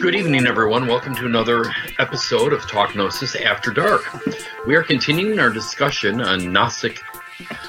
[0.00, 0.86] Good evening, everyone.
[0.86, 1.64] Welcome to another
[1.98, 4.02] episode of Talk Gnosis After Dark.
[4.66, 6.98] We are continuing our discussion on Gnostic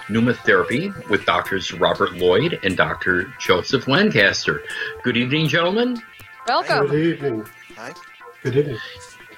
[0.07, 3.33] pneumatherapy with doctors Robert Lloyd and Dr.
[3.39, 4.63] Joseph Lancaster.
[5.03, 6.01] Good evening, gentlemen.
[6.47, 6.87] Welcome.
[6.87, 7.45] Good evening.
[7.75, 7.93] Hi.
[8.41, 8.77] Good evening.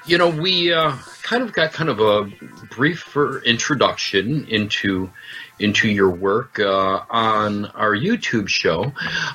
[0.05, 2.31] You know, we uh, kind of got kind of a
[2.69, 5.09] briefer introduction into
[5.59, 8.91] into your work uh, on our YouTube show,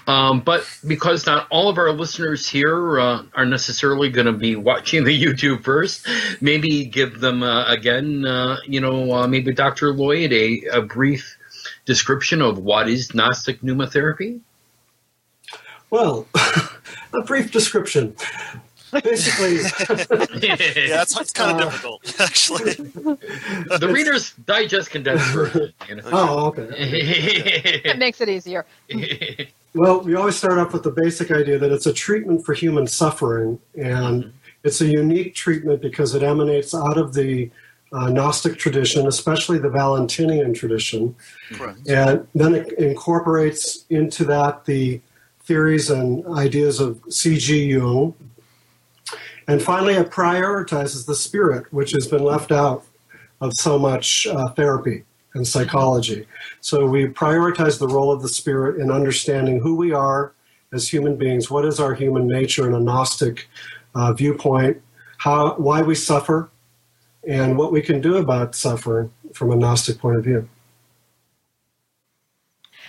[0.07, 4.57] um, but because not all of our listeners here uh, are necessarily going to be
[4.57, 6.07] watching the YouTube first,
[6.41, 9.93] maybe give them uh, again, uh, you know, uh, maybe Dr.
[9.93, 11.36] Lloyd a, a brief
[11.85, 14.41] description of what is Gnostic pneumatherapy.
[15.91, 18.14] Well, a brief description.
[18.93, 19.57] Basically,
[20.49, 20.57] Yeah,
[20.89, 22.75] that's it's kind of Uh, difficult, actually.
[22.75, 25.72] the Reader's Digest condensed version.
[25.89, 26.03] You know?
[26.13, 26.68] oh, okay.
[27.85, 28.66] It makes it easier.
[29.75, 32.86] Well, we always start off with the basic idea that it's a treatment for human
[32.86, 34.33] suffering, and
[34.64, 37.50] it's a unique treatment because it emanates out of the
[37.92, 41.14] uh, Gnostic tradition, especially the Valentinian tradition,
[41.52, 41.88] Correct.
[41.88, 45.00] and then it incorporates into that the
[45.44, 47.64] theories and ideas of C.G.
[47.72, 48.14] Jung.
[49.50, 52.84] And finally, it prioritizes the spirit, which has been left out
[53.40, 55.02] of so much uh, therapy
[55.34, 56.28] and psychology.
[56.60, 60.34] So we prioritize the role of the spirit in understanding who we are
[60.72, 63.48] as human beings, what is our human nature in a Gnostic
[63.96, 64.80] uh, viewpoint,
[65.18, 66.48] how, why we suffer,
[67.26, 70.48] and what we can do about suffering from a Gnostic point of view.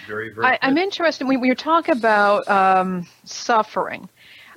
[0.05, 4.07] very, very I, I'm interested when you talk about um, suffering.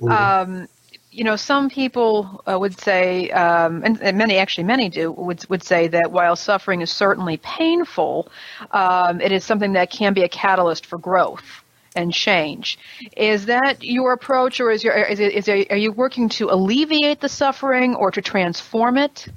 [0.07, 0.67] Um,
[1.15, 5.47] you know, some people uh, would say, um, and, and many actually many do would
[5.49, 8.29] would say that while suffering is certainly painful,
[8.71, 11.63] um, it is something that can be a catalyst for growth
[11.95, 12.77] and change.
[13.15, 16.49] Is that your approach, or is your is it, is it, are you working to
[16.49, 19.27] alleviate the suffering or to transform it?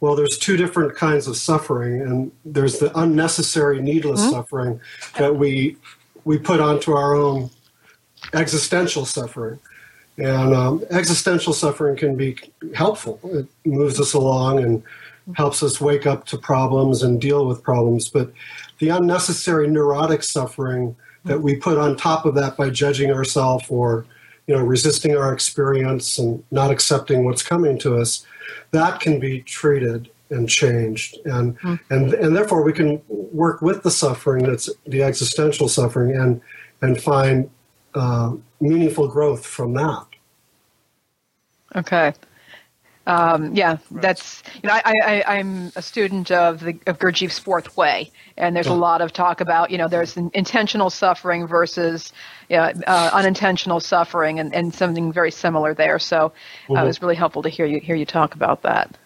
[0.00, 4.82] Well, there's two different kinds of suffering, and there's the unnecessary, needless suffering
[5.16, 5.78] that we
[6.26, 7.48] we put onto our own
[8.34, 9.58] existential suffering.
[10.16, 12.36] And um, existential suffering can be
[12.74, 13.18] helpful.
[13.24, 14.82] It moves us along and
[15.34, 18.08] helps us wake up to problems and deal with problems.
[18.08, 18.32] But
[18.78, 20.94] the unnecessary neurotic suffering
[21.24, 24.06] that we put on top of that by judging ourselves or
[24.46, 28.26] you know resisting our experience and not accepting what's coming to us
[28.72, 31.56] that can be treated and changed and
[31.90, 36.40] and and therefore we can work with the suffering that's the existential suffering and
[36.82, 37.48] and find
[37.94, 40.06] uh, meaningful growth from that
[41.74, 42.14] Okay.
[43.06, 47.76] Um, yeah, that's you know I, I, I'm a student of the of Gurdjieff's fourth
[47.76, 52.14] way, and there's a lot of talk about you know there's an intentional suffering versus
[52.48, 55.98] yeah, uh, unintentional suffering, and, and something very similar there.
[55.98, 56.32] So
[56.70, 58.96] uh, it was really helpful to hear you hear you talk about that.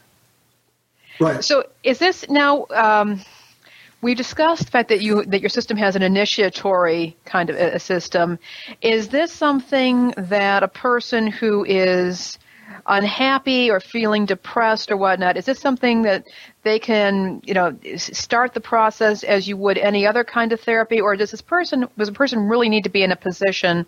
[1.18, 2.66] right So is this now?
[2.70, 3.20] Um,
[4.00, 7.74] we discussed the fact that you that your system has an initiatory kind of a,
[7.74, 8.38] a system.
[8.80, 12.38] Is this something that a person who is
[12.86, 16.24] unhappy or feeling depressed or whatnot, is this something that
[16.62, 21.00] they can, you know, start the process as you would any other kind of therapy,
[21.00, 23.86] or does this person does a person really need to be in a position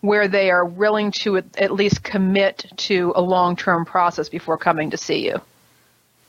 [0.00, 4.56] where they are willing to at, at least commit to a long term process before
[4.56, 5.40] coming to see you?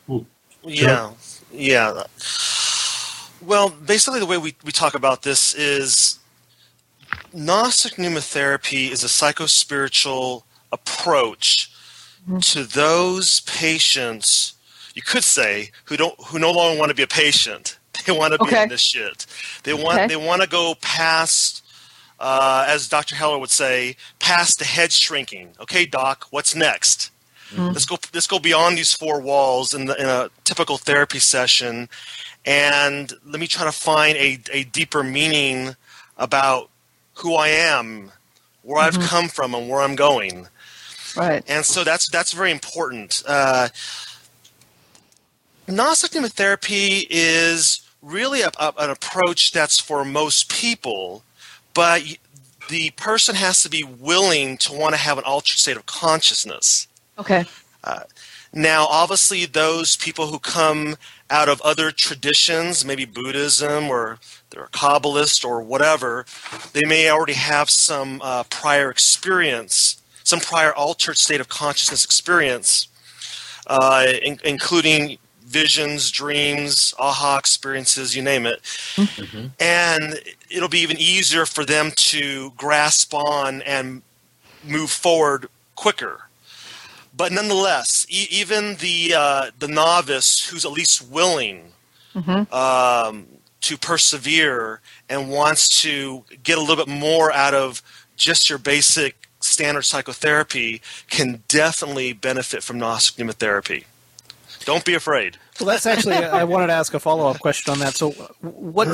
[0.07, 0.19] Hmm.
[0.63, 1.11] Yeah,
[1.51, 2.03] yeah.
[3.41, 6.19] Well, basically, the way we, we talk about this is
[7.33, 11.71] Gnostic pneumatherapy is a psychospiritual approach
[12.41, 14.53] to those patients.
[14.93, 17.77] You could say who don't who no longer want to be a patient.
[18.05, 19.25] They want to be in this shit.
[19.63, 20.07] They want Okay.
[20.07, 21.61] they want to go past,
[22.21, 23.15] uh, as Dr.
[23.17, 25.49] Hoeller would say, past the head shrinking.
[25.59, 27.11] Okay, doc, what's next?
[27.57, 27.97] Let's go.
[28.13, 31.89] Let's go beyond these four walls in, the, in a typical therapy session,
[32.47, 35.75] and let me try to find a, a deeper meaning
[36.17, 36.69] about
[37.15, 38.11] who I am,
[38.63, 40.47] where I've come from, and where I'm going.
[41.15, 41.43] Right.
[41.47, 43.21] And so that's that's very important.
[43.27, 43.67] Uh,
[45.67, 51.23] Gnostic pneumatherapy is really a, a- an approach that's for most people,
[51.73, 52.01] but
[52.69, 56.87] the person has to be willing to want to have an altered state of consciousness.
[57.19, 57.45] Okay.
[58.53, 60.95] Now, obviously, those people who come
[61.29, 64.19] out of other traditions, maybe Buddhism or
[64.49, 66.25] they're a Kabbalist or whatever,
[66.73, 72.87] they may already have some uh, prior experience, some prior altered state of consciousness experience,
[73.67, 78.61] uh, in- including visions, dreams, aha experiences, you name it.
[79.59, 80.19] And
[80.49, 84.01] it'll be even easier for them to grasp on and
[84.63, 86.26] move forward quicker.
[87.17, 91.71] But nonetheless, e- even the uh, the novice who's at least willing
[92.51, 93.27] um,
[93.61, 97.81] to persevere and wants to get a little bit more out of
[98.15, 103.85] just your basic standard psychotherapy can definitely benefit from Gnostic pneumatherapy.
[104.65, 105.37] Don't be afraid.
[105.59, 107.95] Well, that's actually I wanted to ask a follow up question on that.
[107.95, 108.11] So,
[108.41, 108.87] what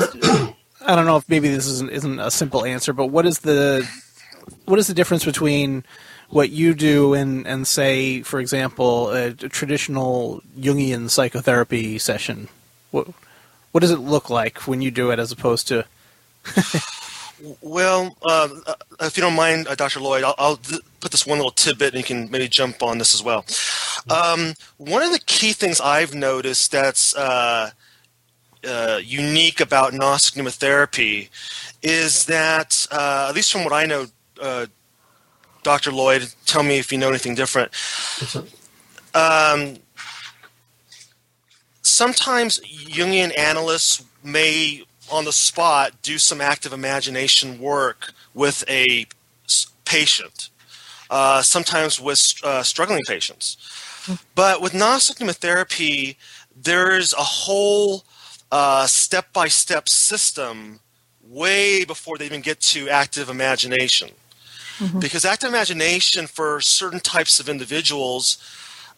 [0.86, 3.88] I don't know if maybe this isn't isn't a simple answer, but what is the
[4.66, 5.84] what is the difference between
[6.28, 12.48] what you do and and say, for example, a, a traditional Jungian psychotherapy session?
[12.90, 13.08] What
[13.72, 15.84] what does it look like when you do it as opposed to
[17.60, 20.00] Well, uh, uh, if you don't mind, uh, Dr.
[20.00, 20.60] Lloyd, I'll, I'll
[21.00, 23.44] put this one little tidbit and you can maybe jump on this as well.
[24.08, 27.70] Um, one of the key things I've noticed that's uh,
[28.66, 31.28] uh, unique about Gnostic pneumatherapy
[31.82, 34.06] is that, uh, at least from what I know,
[34.40, 34.66] uh,
[35.64, 35.90] Dr.
[35.90, 37.72] Lloyd, tell me if you know anything different.
[39.14, 39.78] Um,
[41.82, 49.06] sometimes Jungian analysts may, on the spot, do some active imagination work with a
[49.84, 50.50] patient,
[51.10, 53.56] uh, sometimes with uh, struggling patients.
[54.34, 56.16] But with Gnostic pneumatherapy,
[56.54, 58.04] there's a whole
[58.86, 60.80] step by step system
[61.26, 64.10] way before they even get to active imagination.
[64.98, 68.38] Because active imagination for certain types of individuals,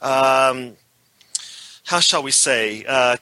[0.00, 0.76] um,
[1.84, 3.16] how shall we say, uh,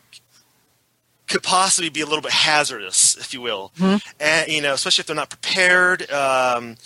[1.26, 3.72] could possibly be a little bit hazardous, if you will,
[4.20, 6.76] and you know, especially if they're not prepared, um,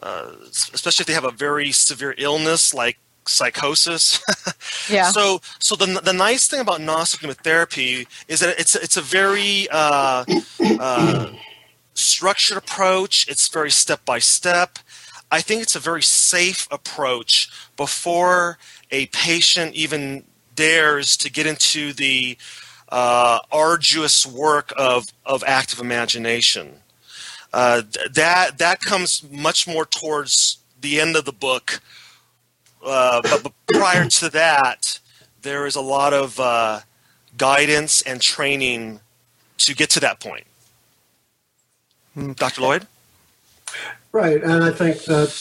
[0.00, 4.20] uh, especially if they have a very severe illness like psychosis.
[4.88, 5.10] Yeah.
[5.10, 9.66] So, so the the nice thing about Gnostic therapy is that it's it's a very
[9.70, 10.24] uh,
[10.78, 11.32] uh,
[11.96, 13.26] structured approach.
[13.28, 14.78] It's very step by step.
[15.30, 18.58] I think it's a very safe approach before
[18.90, 22.38] a patient even dares to get into the
[22.88, 26.80] uh, arduous work of, of active imagination.
[27.52, 31.80] Uh, th- that that comes much more towards the end of the book,
[32.84, 35.00] uh, but, but prior to that,
[35.42, 36.80] there is a lot of uh,
[37.36, 39.00] guidance and training
[39.58, 40.46] to get to that point.
[42.16, 42.62] Dr.
[42.62, 42.86] Lloyd?
[44.12, 45.34] Right, and I think that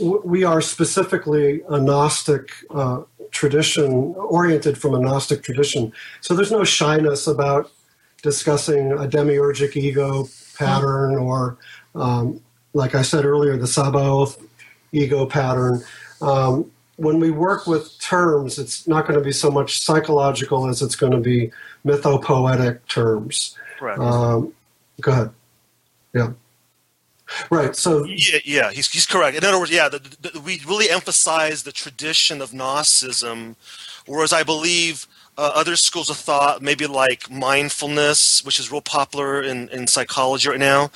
[0.00, 5.92] we are specifically a Gnostic uh, tradition, oriented from a Gnostic tradition.
[6.20, 7.70] So there's no shyness about
[8.22, 11.58] discussing a demiurgic ego pattern or,
[11.94, 12.40] um,
[12.72, 14.40] like I said earlier, the Sabaoth
[14.92, 15.82] ego pattern.
[16.20, 20.82] Um, when we work with terms, it's not going to be so much psychological as
[20.82, 21.50] it's going to be
[21.84, 23.58] mythopoetic terms.
[23.78, 23.98] Correct.
[23.98, 24.52] Um,
[25.00, 25.30] go ahead.
[26.14, 26.32] Yeah.
[27.50, 27.74] Right.
[27.74, 29.36] So Yeah, yeah, he's, he's correct.
[29.36, 33.56] In other words, yeah, the, the, we really emphasize the tradition of Gnosticism,
[34.06, 35.06] whereas I believe
[35.38, 40.48] uh, other schools of thought, maybe like mindfulness, which is real popular in, in psychology
[40.48, 40.90] right now.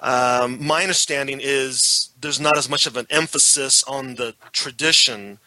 [0.00, 5.38] Um, my understanding is there's not as much of an emphasis on the tradition,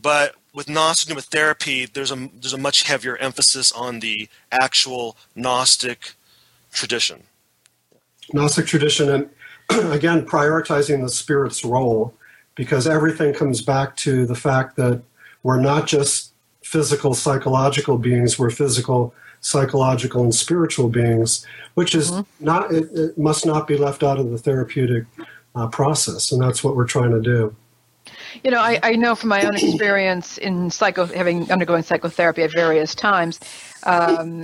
[0.00, 6.14] but with Gnostic pneumatherapy, there's a there's a much heavier emphasis on the actual Gnostic
[6.72, 7.24] tradition.
[8.32, 9.30] Gnostic tradition and
[9.92, 12.14] again prioritizing the spirit's role
[12.54, 15.02] because everything comes back to the fact that
[15.42, 22.72] we're not just physical psychological beings we're physical psychological and spiritual beings which is not
[22.72, 25.04] it, it must not be left out of the therapeutic
[25.54, 27.54] uh, process and that's what we're trying to do
[28.42, 32.52] You know, I, I know from my own experience in psycho, having undergoing psychotherapy at
[32.52, 33.38] various times,
[33.84, 34.42] um,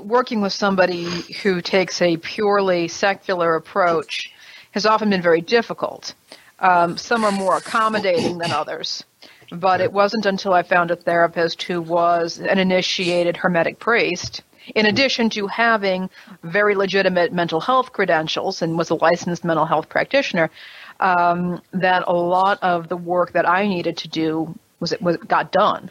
[0.00, 1.04] working with somebody
[1.42, 4.32] who takes a purely secular approach
[4.72, 6.14] has often been very difficult.
[6.60, 9.04] Um, some are more accommodating than others,
[9.50, 14.42] but it wasn't until I found a therapist who was an initiated Hermetic priest.
[14.74, 16.10] In addition to having
[16.42, 20.50] very legitimate mental health credentials and was a licensed mental health practitioner,
[21.00, 25.52] um, that a lot of the work that I needed to do was was got
[25.52, 25.90] done.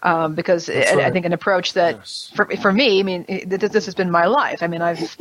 [0.00, 2.30] Um, because I, I think an approach that Yes.
[2.34, 4.62] for for me, I mean, it, this, this has been my life.
[4.62, 5.16] I mean, I've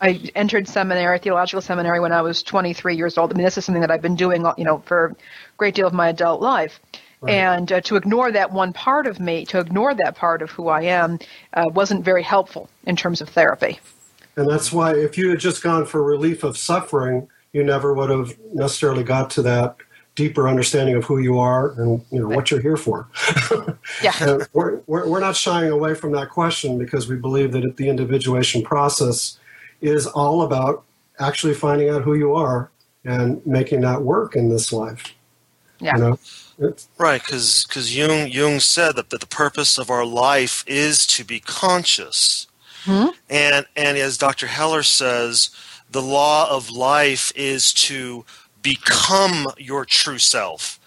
[0.00, 3.30] I entered seminary, theological seminary, when I was 23 years old.
[3.32, 5.14] I mean, this is something that I've been doing, you know, for a
[5.58, 6.80] great deal of my adult life.
[7.28, 10.66] And uh, to ignore that one part of me, to ignore that part of who
[10.66, 11.20] I am,
[11.54, 13.78] uh, wasn't very helpful in terms of therapy.
[14.34, 18.10] and that's why if you had just gone for relief of suffering you never would
[18.10, 19.76] have necessarily got to that
[20.14, 23.08] deeper understanding of who you are and you know what you're here for
[24.02, 24.12] Yeah.
[24.20, 27.88] And we're, we're, we're not shying away from that question because we believe that the
[27.88, 29.38] individuation process
[29.80, 30.84] is all about
[31.18, 32.70] actually finding out who you are
[33.04, 35.14] and making that work in this life.
[35.80, 35.96] Yeah.
[35.96, 36.18] You know,
[36.58, 41.24] it's, Right, because Jung Jung said that, that the purpose of our life is to
[41.24, 42.46] be conscious,
[42.84, 43.06] Hmm?
[43.30, 44.48] and and as Dr.
[44.48, 45.50] Hoeller says,
[45.92, 48.24] the law of life is to
[48.62, 50.78] become your true self.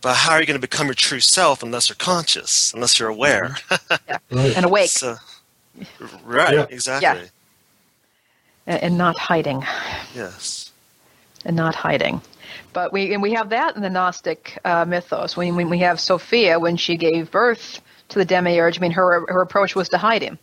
[0.00, 3.08] But how are you going to become your true self unless you're conscious, unless you're
[3.08, 3.56] aware?
[4.30, 4.56] right.
[4.56, 5.16] And awake So-
[6.24, 6.66] right, Yeah.
[6.70, 7.28] exactly.
[8.66, 9.64] and and not hiding.
[10.14, 10.70] Yes.
[11.44, 12.20] and not hiding.
[12.72, 15.36] But we and we have that in the Gnostic uh, mythos.
[15.36, 19.24] When, when we have Sophia, when she gave birth to the demiurge, I mean, her
[19.28, 20.38] her approach was to hide him.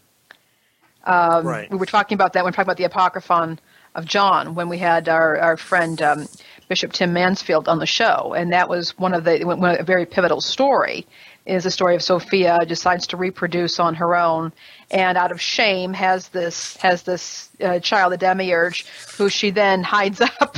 [1.05, 1.69] Um, Right.
[1.71, 3.59] We were talking about that when we were talking about the Apocryphon
[3.99, 6.27] of John when we had our our friend um,
[6.67, 10.07] Bishop Tim Mansfield on the show, and that was one of the one, a very
[10.07, 11.05] pivotal story.
[11.45, 14.53] Is the story of Sophia decides to reproduce on her own,
[14.91, 18.85] and out of shame has this has this uh, child, a demiurge,
[19.17, 20.57] who she then hides up,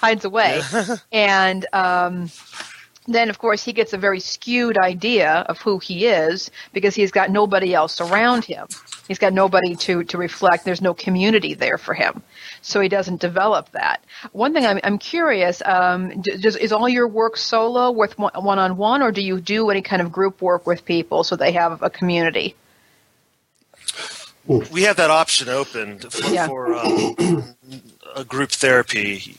[0.00, 0.62] hides away,
[1.12, 2.30] and um,
[3.14, 7.10] then of course he gets a very skewed idea of who he is because he's
[7.10, 8.66] got nobody else around him.
[9.08, 10.64] He's got nobody to to reflect.
[10.64, 12.22] There's no community there for him,
[12.60, 14.04] so he doesn't develop that.
[14.32, 18.76] One thing I'm I'm curious: um, does, is all your work solo, with one on
[18.76, 21.82] one, or do you do any kind of group work with people so they have
[21.82, 22.54] a community?
[24.72, 26.46] we have that option open for, Yeah.
[26.46, 27.44] for um,
[28.16, 29.36] a group therapy,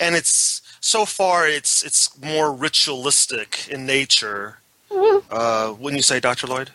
[0.00, 4.58] and it's so far it's it's more ritualistic in nature.
[5.30, 6.70] Uh, wouldn't you say, Doctor Lloyd?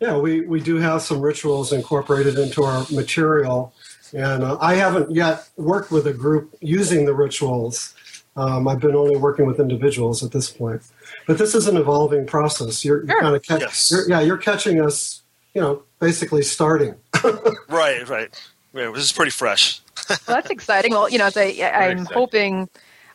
[0.00, 3.72] Yeah, we, we do have some rituals incorporated into our material.
[4.12, 7.94] And uh, I haven't yet worked with a group using the rituals.
[8.36, 10.82] Um, I've been only working with individuals at this point.
[11.26, 12.84] But this is an evolving process.
[12.84, 13.90] You're, you're kind of catch, Yes.
[13.90, 15.22] you're, yeah, you're catching us,
[15.54, 16.94] you know, basically starting.
[17.68, 18.30] Right, right.
[18.74, 19.80] Yeah, this is pretty fresh.
[20.08, 20.92] Well, that's exciting.
[20.92, 21.50] Well, you know, as I, I'm
[21.98, 22.04] exciting.
[22.06, 22.68] hoping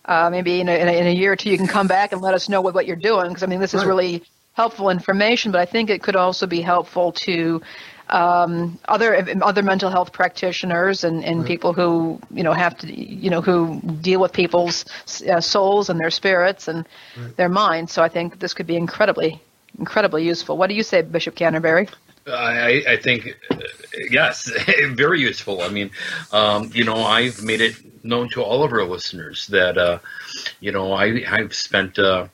[0.05, 2.11] uh, maybe in a, in, a, in a year or two you can come back
[2.11, 3.87] and let us know what, what you're doing because I mean this is Right.
[3.87, 7.61] really helpful information, but I think it could also be helpful to
[8.09, 13.29] um, other other mental health practitioners and, and people who you know have to you
[13.29, 14.85] know who deal with people's
[15.27, 16.85] uh, souls and their spirits and
[17.37, 17.91] their minds.
[17.93, 19.41] So I think this could be incredibly
[19.79, 20.57] incredibly useful.
[20.57, 21.87] What do you say, Bishop Canterbury?
[22.27, 23.57] I, I think uh,
[24.09, 24.49] yes,
[24.91, 25.61] very useful.
[25.61, 25.91] I mean,
[26.31, 29.99] um, you know, I've made it known to all of our listeners that uh,
[30.59, 32.27] you know I I've spent uh,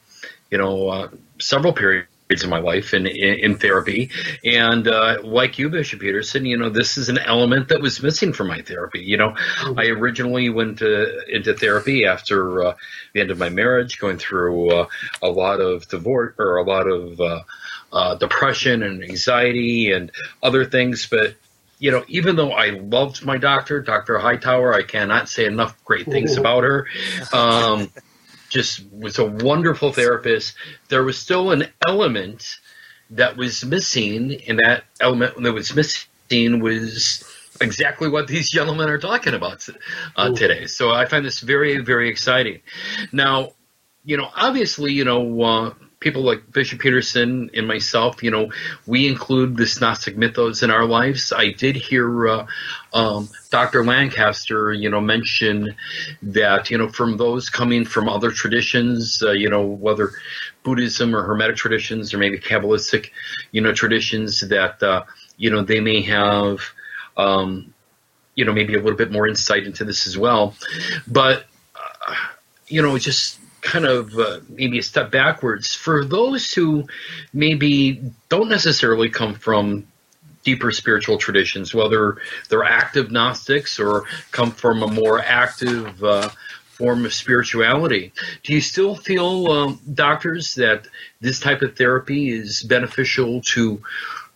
[0.51, 2.08] you know uh, several periods
[2.43, 4.12] of my life in in, in therapy,
[4.46, 8.34] and uh, like you, Bishop Peterson, you know, this is an element that was missing
[8.34, 9.00] from my therapy.
[9.00, 9.36] You know,
[9.75, 12.75] I originally went to, into therapy after uh,
[13.13, 14.86] the end of my marriage, going through
[15.24, 17.19] a lot of divorce or a lot of
[17.91, 21.08] uh, depression and anxiety and other things.
[21.10, 21.36] But
[21.79, 26.05] you know, even though I loved my doctor, Doctor Hightower, I cannot say enough great
[26.05, 26.88] things about her.
[27.34, 27.89] Um,
[28.50, 30.55] just was a wonderful therapist.
[30.89, 32.60] There was still an element
[33.12, 37.24] that was missing, and that element that was missing was
[37.62, 39.65] exactly what these gentlemen are talking about
[40.15, 40.65] uh, today.
[40.65, 42.62] So I find this very, very exciting.
[43.12, 43.53] Now,
[44.03, 48.51] you know, obviously, you know, uh, people like Bishop Peterson and myself, you know,
[48.86, 51.34] we include this Gnostic mythos in our lives.
[51.34, 52.48] I did hear uh,
[52.94, 53.84] um, Dr.
[53.84, 55.75] Lancaster, you know, mention
[56.22, 60.12] that, you know, from those coming from other traditions, uh, you know, whether
[60.63, 63.12] Buddhism or Hermetic traditions or maybe Kabbalistic,
[63.51, 65.03] you know, traditions that, uh,
[65.38, 66.62] you know, they may have,
[67.18, 67.74] um,
[68.36, 70.56] you know, maybe a little bit more insight into this as well.
[71.08, 72.15] But, uh,
[72.68, 76.88] you know, just kind of uh, maybe a step backwards for those who
[77.34, 79.88] maybe don't necessarily come from
[80.44, 82.18] deeper spiritual traditions, whether
[82.50, 86.30] they're active Gnostics or come from a more active uh,
[86.70, 88.13] form of spirituality.
[88.44, 90.88] Do you still feel, um, doctors, that
[91.20, 93.82] this type of therapy is beneficial to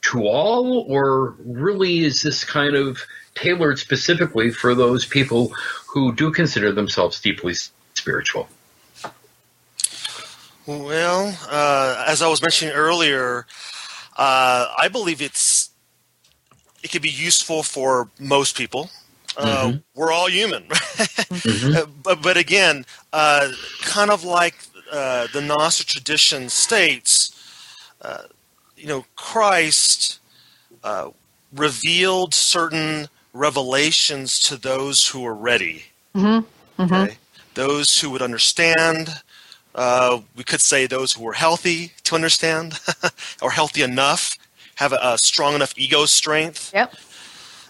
[0.02, 3.02] to all, or really is this kind of
[3.36, 5.54] tailored specifically for those people
[5.88, 7.54] who do consider themselves deeply
[7.94, 8.50] spiritual?
[10.66, 13.46] Well, uh, as I was mentioning earlier,
[14.18, 15.70] uh, I believe it's
[16.84, 18.90] it could be useful for most people.
[19.38, 20.66] Uh, We're all human,
[21.76, 23.52] Uh, but but again, uh,
[23.82, 24.56] kind of like
[24.92, 27.32] uh, the Gnostic tradition states,
[28.02, 28.24] uh,
[28.78, 30.20] you know, Christ
[30.84, 31.10] uh,
[31.54, 35.86] revealed certain revelations to those who were ready.
[37.04, 37.18] Okay?
[37.56, 39.23] Those who would understand.
[39.76, 42.80] Uh, we could say those who are healthy to understand,
[43.42, 44.38] or healthy enough,
[44.76, 46.72] have a, a strong enough ego strength.
[46.74, 46.94] Yep.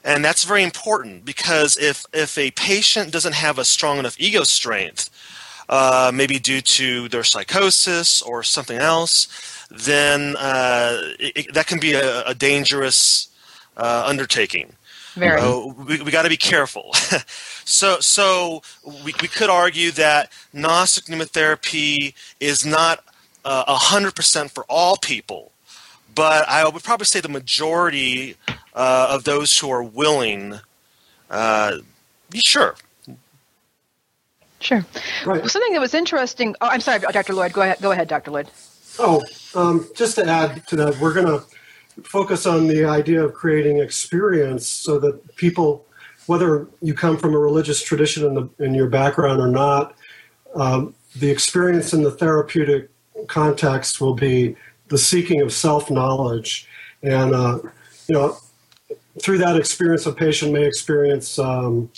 [0.03, 4.43] And that's very important because if if a patient doesn't have a strong enough ego
[4.43, 5.09] strength,
[5.69, 9.27] uh, maybe due to their psychosis or something else,
[9.71, 13.29] then uh, it, it, that can be a, a dangerous
[13.77, 14.73] uh, undertaking.
[15.15, 15.39] Very.
[15.39, 16.91] Uh, we we got to be careful.
[17.65, 23.03] so so we, we could argue that Gnostic pneumatherapy is not
[23.45, 25.51] uh, hundred percent for all people,
[26.15, 28.37] but I would probably say the majority
[28.73, 30.59] uh, of those who are willing,
[31.29, 31.77] uh,
[32.33, 32.75] sure.
[34.59, 34.85] Sure.
[35.25, 35.41] Right.
[35.41, 36.55] Well, something that was interesting.
[36.61, 37.33] Oh, I'm sorry, Dr.
[37.33, 37.51] Lloyd.
[37.51, 37.79] Go ahead.
[37.81, 38.31] Go ahead, Dr.
[38.31, 38.49] Lloyd.
[38.97, 39.21] Oh,
[39.55, 41.43] um, just to add to that, we're going to
[42.03, 45.85] focus on the idea of creating experience so that people,
[46.25, 49.95] whether you come from a religious tradition in, the, in your background or not,
[50.55, 52.89] um, the experience in the therapeutic
[53.27, 54.55] context will be
[54.87, 56.67] the seeking of self knowledge.
[57.01, 57.59] And, uh,
[58.07, 58.37] you know,
[59.21, 61.91] through that experience, a patient may experience um,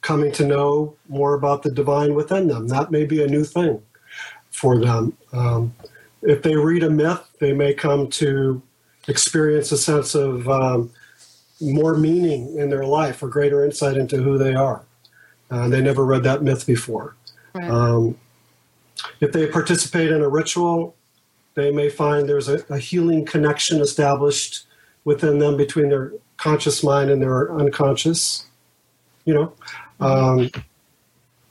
[0.00, 2.68] coming to know more about the divine within them.
[2.68, 3.82] That may be a new thing
[4.50, 5.16] for them.
[5.32, 5.74] Um,
[6.22, 8.60] if they read a myth, they may come to
[9.08, 10.90] experience a sense of um,
[11.60, 14.82] more meaning in their life or greater insight into who they are.
[15.50, 17.16] Uh, they never read that myth before.
[17.54, 17.70] Right.
[17.70, 18.18] Um,
[19.20, 20.94] if they participate in a ritual,
[21.54, 24.66] they may find there's a, a, healing connection established
[25.04, 28.46] within them between their conscious mind and their unconscious.
[29.24, 29.52] You know,
[30.00, 30.50] um,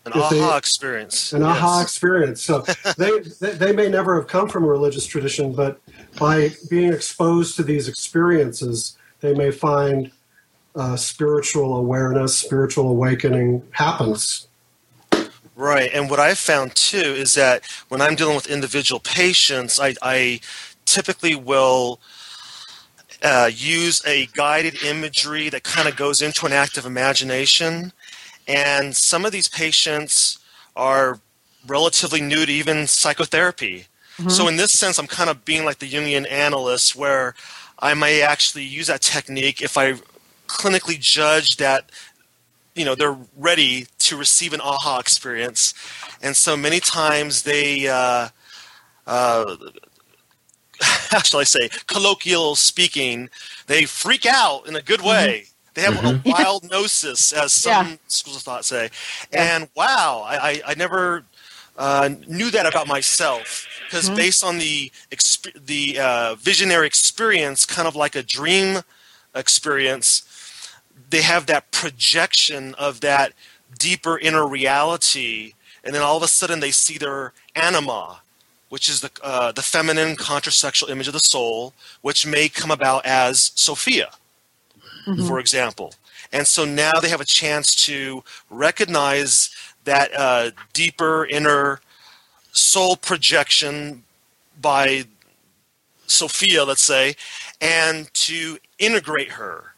[0.08, 1.34] an aha they, experience.
[1.34, 1.50] An yes.
[1.50, 2.42] aha experience.
[2.42, 2.62] So
[2.98, 5.80] they, they may never have come from a religious tradition, but
[6.20, 10.12] by being exposed to these experiences, they may find
[10.76, 14.48] uh, spiritual awareness, spiritual awakening happens.
[15.56, 19.96] Right, and what I've found too is that when I'm dealing with individual patients, I,
[20.04, 20.40] I
[20.86, 22.00] typically will
[23.24, 27.92] uh, use a guided imagery that kind of goes into an active imagination.
[28.48, 30.39] And some of these patients
[30.75, 31.20] are
[31.66, 33.86] relatively new to even psychotherapy.
[34.18, 34.30] Mm-hmm.
[34.30, 37.36] So, in this sense, I'm kind of being like the Jungian analyst where
[37.80, 39.95] I may actually use that technique if I
[40.48, 41.91] clinically judge that
[42.74, 45.74] you know they're ready to receive an aha experience
[46.22, 48.30] and so many times they uh,
[49.06, 49.56] uh,
[50.82, 53.30] how shall I say, colloquial speaking,
[53.67, 55.48] they freak out in a good way.
[55.78, 56.28] They have mm-hmm.
[56.28, 57.96] a wild gnosis, as some yeah.
[58.08, 58.90] schools of thought say.
[59.32, 59.58] Yeah.
[59.58, 61.24] And wow, I, I, I never
[61.78, 64.16] uh, knew that about myself because mm-hmm.
[64.16, 68.80] based on the exp- the uh, visionary experience, kind of like a dream
[69.36, 70.74] experience,
[71.12, 73.34] they have that projection of that
[73.78, 78.22] deeper inner reality, and then all of a sudden they see their anima,
[78.70, 83.06] which is the uh, the feminine contrasexual image of the soul, which may come about
[83.06, 84.10] as Sophia,
[85.08, 85.28] mm-hmm.
[85.28, 85.93] for example.
[86.32, 89.50] And so now they have a chance to recognize
[89.86, 91.80] that uh, deeper inner
[92.52, 94.04] soul projection
[94.60, 95.06] by
[96.08, 97.15] Sophia, let's say,
[97.62, 99.74] and to integrate her,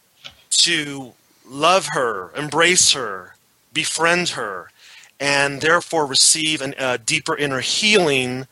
[0.50, 1.12] to
[1.48, 3.34] love her, embrace her,
[3.72, 4.70] befriend her,
[5.18, 8.46] and therefore receive a uh, deeper inner healing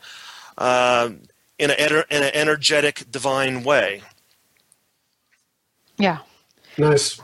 [0.57, 1.09] uh,
[1.57, 4.01] in, a, in an energetic, divine way.
[5.97, 6.19] Yeah.
[6.79, 7.21] Nice.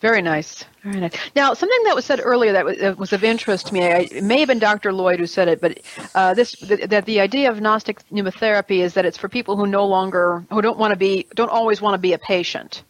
[0.00, 0.64] Very nice.
[0.82, 1.12] Very nice.
[1.34, 4.22] Now, something that was said earlier that was, was of interest to me, I, it
[4.22, 4.92] may have been Dr.
[4.92, 5.80] Lloyd who said it, but
[6.14, 9.86] uh, this that the idea of Gnostic pneumatherapy is that it's for people who no
[9.86, 12.84] longer, who don't want to be, don't always want to be a patient.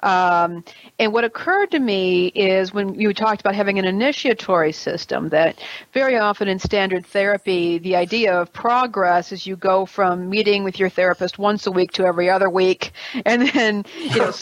[0.00, 0.64] Um,
[0.98, 5.58] and what occurred to me is when you talked about having an initiatory system, that
[5.92, 10.78] very often in standard therapy, the idea of progress is you go from meeting with
[10.78, 12.92] your therapist once a week to every other week,
[13.24, 14.32] and then you know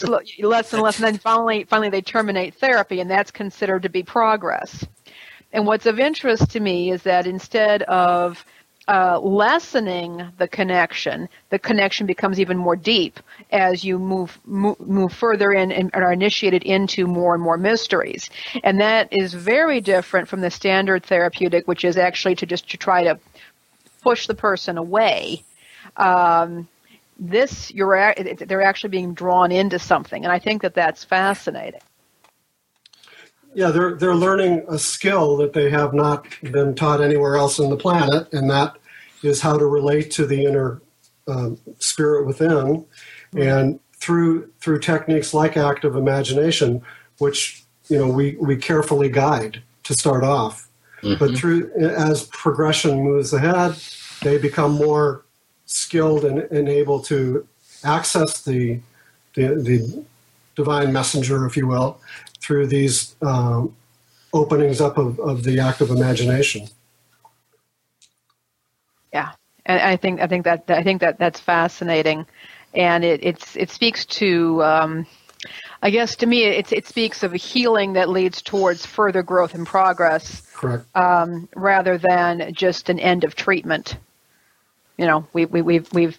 [0.49, 4.03] less and less, and then finally finally they terminate therapy, and that's considered to be
[4.03, 4.85] progress.
[5.53, 8.43] And what's of interest to me is that instead of
[8.87, 13.19] uh, lessening the connection, the connection becomes even more deep
[13.51, 18.29] as you move move, move further in and are initiated into more and more mysteries.
[18.63, 22.77] And that is very different from the standard therapeutic, which is actually to just to
[22.77, 23.19] try to
[24.03, 25.43] push the person away.
[25.97, 26.67] Um,
[27.17, 31.81] this you're they're actually being drawn into something, and I think that that's fascinating.
[33.55, 37.69] Yeah, they're they're learning a skill that they have not been taught anywhere else on
[37.69, 38.75] the planet, and that
[39.23, 40.81] is how to relate to the inner
[41.27, 42.85] um, spirit within,
[43.33, 46.81] and through through techniques like active imagination,
[47.19, 50.67] which you know we we carefully guide to start off,
[51.01, 51.17] mm-hmm.
[51.17, 53.73] but through as progression moves ahead,
[54.21, 55.23] they become more
[55.65, 57.47] skilled and, and able to
[57.85, 58.81] access the,
[59.35, 60.03] the the
[60.55, 61.99] divine messenger, if you will,
[62.45, 63.75] through these um,
[64.33, 66.67] openings up of, of the active imagination.
[69.11, 69.31] Yeah,
[69.65, 72.25] and I think I think that I think that that's fascinating,
[72.73, 74.63] and it it's it speaks to.
[74.63, 75.07] Um,
[75.81, 79.53] I guess to me, it, it speaks of a healing that leads towards further growth
[79.53, 80.85] and progress, Correct.
[80.95, 83.97] um, rather than just an end of treatment.
[84.97, 86.17] You know, we, we, we've we've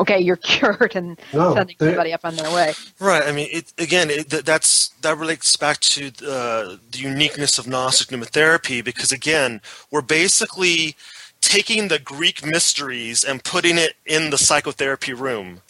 [0.00, 2.74] okay, you're cured and No, sending they- somebody up on their way.
[2.98, 3.22] Right.
[3.22, 7.66] I mean, it, again, it, th- that's that relates back to uh, the uniqueness of
[7.66, 9.60] Gnostic pneumatherapy because again,
[9.90, 10.96] we're basically
[11.40, 15.60] taking the Greek mysteries and putting it in the psychotherapy room,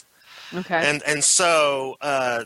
[0.55, 0.81] Okay.
[0.89, 1.97] and and so.
[2.01, 2.45] Uh,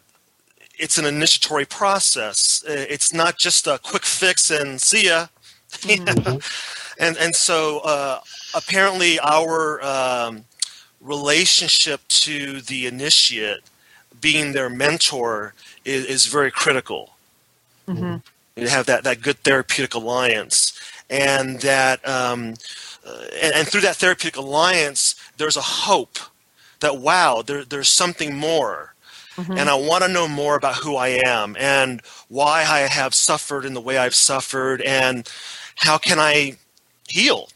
[0.76, 2.64] it's an initiatory process.
[2.68, 5.28] Uh, It's not just a quick fix and see ya.
[5.86, 6.40] You know?
[6.98, 8.18] And and so uh,
[8.56, 10.44] apparently our um,
[11.04, 13.60] relationship to the initiate
[14.20, 17.10] being their mentor is, is very critical.
[17.86, 18.16] hmm
[18.56, 20.78] You have that, that good therapeutic alliance,
[21.10, 22.54] and that um,
[23.06, 26.18] uh, and, and through that therapeutic alliance, there's a hope
[26.80, 28.94] that wow, there, there's something more,
[29.56, 33.64] and I want to know more about who I am and why I have suffered
[33.64, 35.28] in the way I've suffered, and
[35.76, 36.56] how can I
[37.08, 37.48] heal?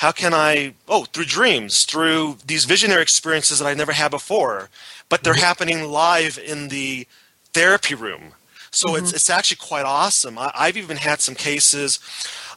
[0.00, 0.72] How can I?
[0.88, 4.70] Oh, through dreams, through these visionary experiences that I never had before,
[5.10, 7.06] but they're happening live in the
[7.52, 8.32] therapy room.
[8.70, 10.38] So it's it's actually quite awesome.
[10.38, 11.98] I, I've even had some cases.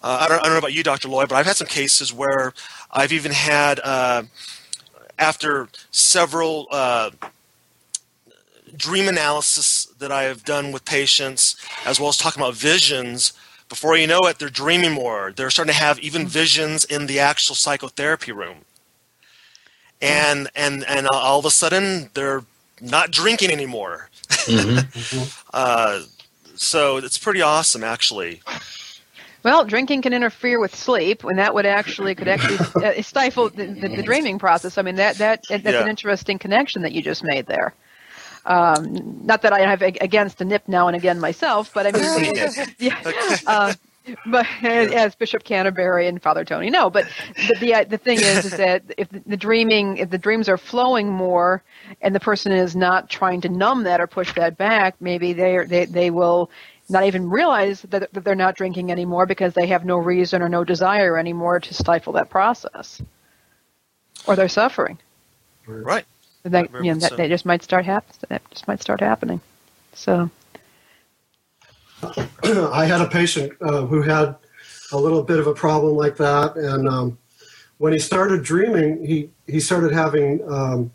[0.01, 1.09] Uh, I don't I don't know about you, Dr.
[1.09, 2.53] Lloyd, but I've had some cases where
[2.89, 4.23] I've even had uh,
[5.19, 7.09] after several uh,
[8.73, 13.33] dream analysis that I have done with patients, as well as talking about visions.
[13.69, 15.33] Before you know it, they're dreaming more.
[15.35, 18.57] They're starting to have even visions in the actual psychotherapy room,
[20.01, 22.43] and and and all of a sudden they're
[22.81, 24.09] not drinking anymore.
[24.29, 25.39] Mhm.
[25.53, 26.01] Uh,
[26.55, 28.41] so it's pretty awesome, actually.
[29.43, 33.67] Well, drinking can interfere with sleep, and that would actually could actually uh, stifle the,
[33.67, 34.77] the, the dreaming process.
[34.77, 35.81] I mean, that that that's Yeah.
[35.83, 37.73] an interesting connection that you just made there.
[38.45, 42.35] Um, not that I have against the nip now and again myself, but I mean,
[42.79, 43.37] yeah.
[43.47, 43.73] Uh,
[44.25, 48.51] but as Bishop Canterbury and Father Tony know, but the the, the thing is, is
[48.51, 51.63] that if the, the dreaming, if the dreams are flowing more,
[52.01, 55.55] and the person is not trying to numb that or push that back, maybe they
[55.55, 56.51] are, they they will
[56.89, 60.49] not even realize that, that they're not drinking anymore because they have no reason or
[60.49, 63.01] no desire anymore to stifle that process,
[64.27, 64.99] or they're suffering.
[65.65, 66.05] Right.
[66.43, 67.15] And That, Very you know, that, so.
[67.15, 69.41] that just might start hap- That just might start happening.
[69.93, 70.29] So.
[72.43, 74.35] I had a patient uh, who had
[74.91, 77.17] a little bit of a problem like that, and um,
[77.77, 80.91] when he started dreaming, he he started having um,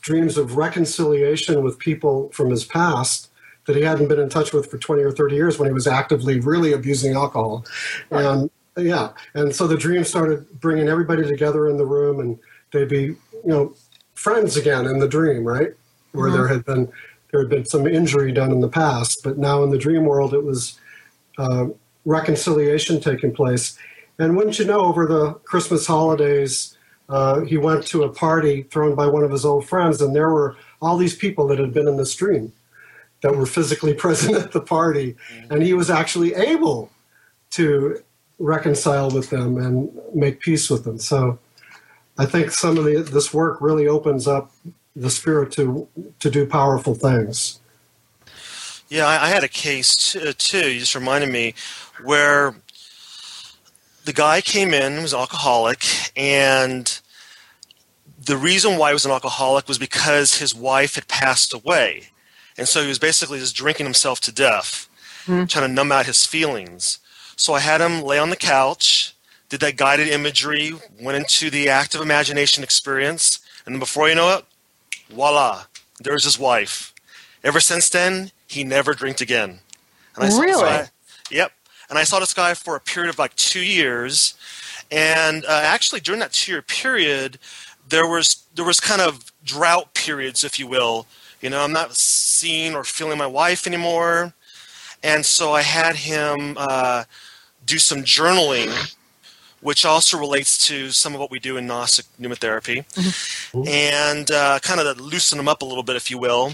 [0.00, 3.30] dreams of reconciliation with people from his past
[3.66, 5.86] that he hadn't been in touch with for 20 or 30 years when he was
[5.86, 7.64] actively really abusing alcohol,
[8.10, 12.38] and yeah, and so the dream started bringing everybody together in the room, and
[12.72, 13.74] they'd be you know
[14.24, 15.74] friends again in the dream, right,
[16.12, 16.90] where there had been
[17.30, 20.32] there had been some injury done in the past, but now in the dream world
[20.32, 20.80] it was
[21.36, 21.66] uh,
[22.06, 23.76] reconciliation taking place.
[24.18, 26.78] And wouldn't you know, over the Christmas holidays,
[27.10, 30.30] uh, he went to a party thrown by one of his old friends, and there
[30.30, 32.50] were all these people that had been in this dream
[33.20, 35.16] that were physically present at the party,
[35.50, 36.90] and he was actually able
[37.50, 38.02] to
[38.38, 40.98] reconcile with them and make peace with them.
[40.98, 41.38] So
[42.16, 44.52] I think some of the, this work really opens up
[44.96, 45.88] the spirit to
[46.20, 47.60] to do powerful things.
[48.88, 50.70] Yeah, I, I had a case t- uh, too.
[50.70, 51.54] You just reminded me
[52.04, 52.54] where
[54.04, 55.84] the guy came in was an alcoholic,
[56.16, 57.00] and
[58.22, 62.08] the reason why he was an alcoholic was because his wife had passed away,
[62.56, 64.88] and so he was basically just drinking himself to death,
[65.46, 66.98] trying to numb out his feelings.
[67.36, 69.13] So I had him lay on the couch,
[69.54, 74.36] did that guided imagery, went into the active imagination experience, and then before you know
[74.36, 74.44] it,
[75.08, 75.66] voila,
[76.00, 76.92] there's his wife.
[77.44, 79.60] Ever since then, he never drank again.
[80.16, 80.60] And I Really?
[80.60, 80.90] guy-
[81.30, 81.52] yep.
[81.88, 84.34] And I saw this guy for a period of like two years,
[84.90, 87.38] and uh, actually during that two-year period,
[87.88, 91.06] there was there was kind of drought periods, if you will.
[91.40, 94.32] You know, I'm not seeing or feeling my wife anymore,
[95.00, 97.04] and so I had him uh,
[97.64, 98.72] do some journaling,
[99.64, 102.84] which also relates to some of what we do in Gnostic pneumatherapy,
[103.66, 106.52] and uh, kind of loosen him up a little bit, if you will.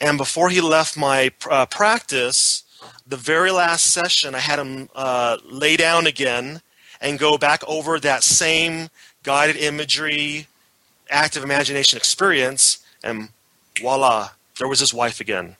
[0.00, 2.62] And before he left my uh, practice,
[3.04, 6.62] the very last session, I had him uh, lay down again
[7.00, 8.90] and go back over that same
[9.24, 10.46] guided imagery,
[11.10, 13.30] active imagination experience, and
[13.76, 15.56] voila, there was his wife again.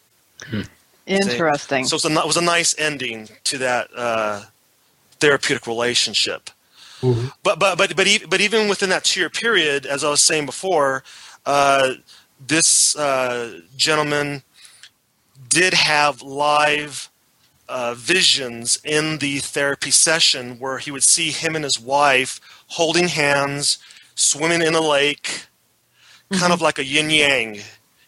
[1.06, 1.84] Interesting.
[1.84, 4.44] So it was, a, it was a nice ending to that uh,
[5.18, 6.48] therapeutic relationship.
[7.02, 7.28] Mm-hmm.
[7.42, 10.22] But but but but e- but even within that two year period, as I was
[10.22, 11.02] saying before,
[11.44, 11.94] uh,
[12.40, 14.42] this uh, gentleman
[15.48, 17.10] did have live
[17.68, 23.08] uh, visions in the therapy session where he would see him and his wife holding
[23.08, 23.78] hands,
[24.14, 25.46] swimming in a lake,
[26.30, 27.58] kind of like a yin yang.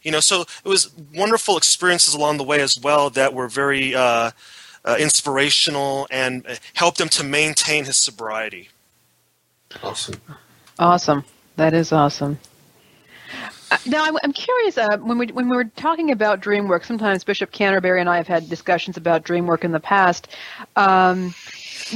[0.03, 3.95] You know, so it was wonderful experiences along the way as well that were very
[3.95, 4.31] uh,
[4.85, 8.69] uh, inspirational and helped him to maintain his sobriety.
[9.83, 10.21] Awesome.
[10.79, 11.25] Awesome.
[11.57, 12.39] That is awesome.
[13.71, 14.77] Uh, now, I'm, curious.
[14.77, 18.19] Uh, when we when we were talking about dream work, sometimes Bishop Canterbury and I
[18.19, 20.29] have had discussions about dream work in the past.
[20.77, 21.35] Um,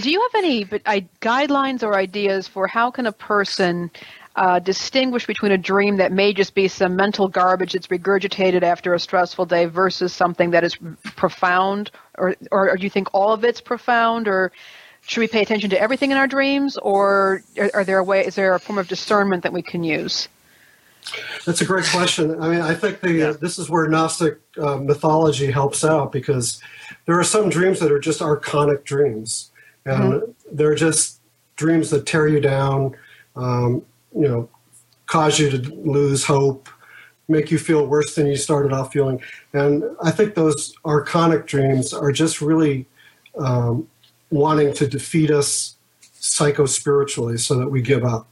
[0.01, 3.91] do you have any I, guidelines or ideas for how can a person
[4.37, 8.95] uh, distinguish between a dream that may just be some mental garbage that's regurgitated after
[8.95, 10.77] a stressful day versus something that is
[11.17, 14.53] profound, or or, or do you think all of it's profound, or
[15.09, 18.27] should we pay attention to everything in our dreams, or are, are there a way?
[18.27, 20.29] Is there a form of discernment that we can use?
[21.47, 22.41] That's a great question.
[22.43, 23.33] I mean, I think the Yeah.
[23.33, 26.61] this is where Gnostic uh, mythology helps out because
[27.07, 29.51] there are some dreams that are just archonic dreams,
[29.87, 31.21] and they're just
[31.57, 32.95] dreams that tear you down,
[33.35, 33.83] um,
[34.15, 34.47] you know,
[35.07, 36.69] cause you to lose hope,
[37.29, 39.23] make you feel worse than you started off feeling.
[39.55, 42.85] And I think those archonic dreams are just really
[43.39, 43.89] um,
[44.31, 45.77] wanting to defeat us
[46.21, 48.27] psycho spiritually so that we give up.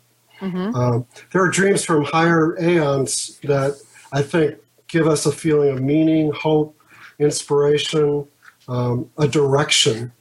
[0.77, 3.81] Um, there are dreams from higher aeons that
[4.13, 4.57] I think
[4.89, 6.79] give us a feeling of meaning, hope,
[7.19, 8.27] inspiration,
[8.69, 10.13] um, a direction.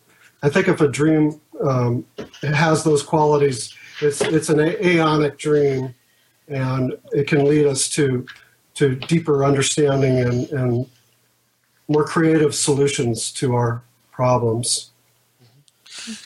[0.41, 2.05] I think if a dream um,
[2.41, 5.93] has those qualities, it's it's an aeonic dream,
[6.47, 8.25] and it can lead us to
[8.75, 10.89] to deeper understanding and, and
[11.88, 14.91] more creative solutions to our problems.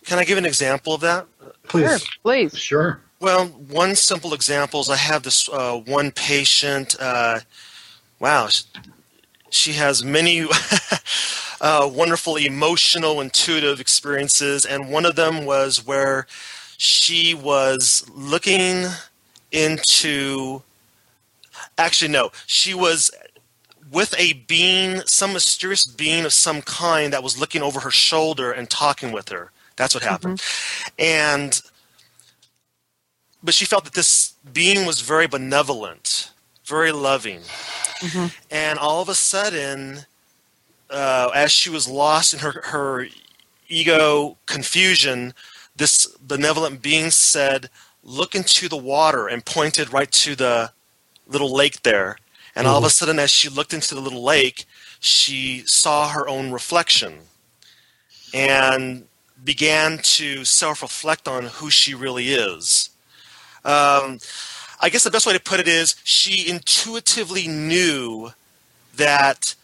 [0.05, 1.27] Can I give an example of that?
[1.67, 2.01] Please.
[2.01, 2.57] Sure, please.
[2.57, 3.01] Sure.
[3.19, 6.95] Well, one simple example is I have this uh, one patient.
[6.99, 7.41] Uh,
[8.19, 8.47] wow,
[9.49, 10.47] she has many
[11.61, 16.27] uh, wonderful emotional, intuitive experiences, and one of them was where
[16.77, 18.85] she was looking
[19.51, 20.61] into.
[21.77, 23.11] Actually, no, she was
[23.91, 28.51] with a being, some mysterious being of some kind that was looking over her shoulder
[28.51, 29.51] and talking with her.
[29.79, 30.39] That's what happened.
[30.39, 30.93] Mm-hmm.
[30.99, 31.61] And
[33.41, 36.33] but she felt that this being was very benevolent,
[36.65, 37.39] very loving.
[38.01, 38.25] Mm-hmm.
[38.51, 40.01] And all of a sudden,
[40.89, 43.07] uh, as she was lost in her, her
[43.69, 45.33] ego confusion,
[45.73, 47.69] this benevolent being said,
[48.03, 50.71] Look into the water, and pointed right to the
[51.25, 52.17] little lake there.
[52.53, 52.91] And all of a mm-hmm.
[52.91, 54.65] sudden, as she looked into the little lake,
[54.99, 57.19] she saw her own reflection
[58.33, 59.05] and
[59.43, 62.89] began to self reflect on who she really is.
[63.65, 64.19] Um,
[64.81, 68.31] I guess the best way to put it is she intuitively knew
[68.95, 69.55] that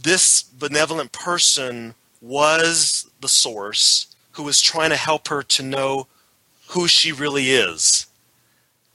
[0.00, 6.06] this benevolent person was the source who was trying to help her to know
[6.68, 8.06] who she really is.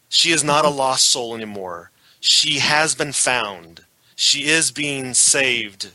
[0.10, 1.92] She is not a lost soul anymore.
[2.20, 3.82] She has been found.
[4.16, 5.92] She is being saved.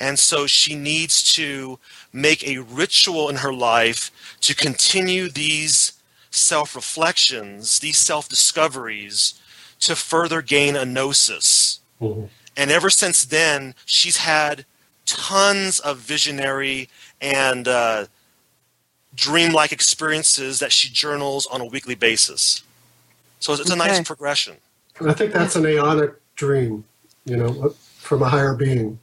[0.00, 1.78] And so she needs to
[2.12, 4.10] make a ritual in her life
[4.42, 5.92] to continue these
[6.30, 9.34] self reflections, these self discoveries,
[9.80, 11.80] to further gain a gnosis.
[12.00, 12.28] Mhm.
[12.56, 14.64] And ever since then, she's had
[15.04, 16.88] tons of visionary
[17.20, 18.06] and uh,
[19.14, 22.62] dreamlike experiences that she journals on a weekly basis.
[23.40, 24.04] So it's, it's a nice Okay.
[24.04, 24.56] progression.
[25.06, 26.84] I think that's an aeonic dream,
[27.24, 28.98] you know, from a higher being.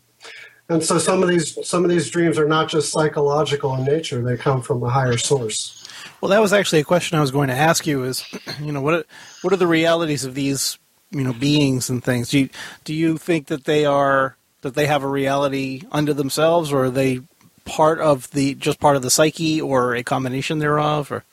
[0.70, 4.22] And so some of these some of these dreams are not just psychological in nature;
[4.22, 5.84] they come from a higher source.
[6.22, 8.04] Well, that was actually a question I was going to ask you.
[8.04, 8.26] Is
[8.62, 9.04] you know what are,
[9.42, 10.78] what are the realities of these
[11.12, 12.30] you know beings and things?
[12.30, 12.50] Do you,
[12.86, 16.90] do you think that they are that they have a reality unto themselves, or are
[16.90, 17.22] they
[17.66, 21.12] part of the just part of the psyche, or a combination thereof?
[21.12, 21.26] Or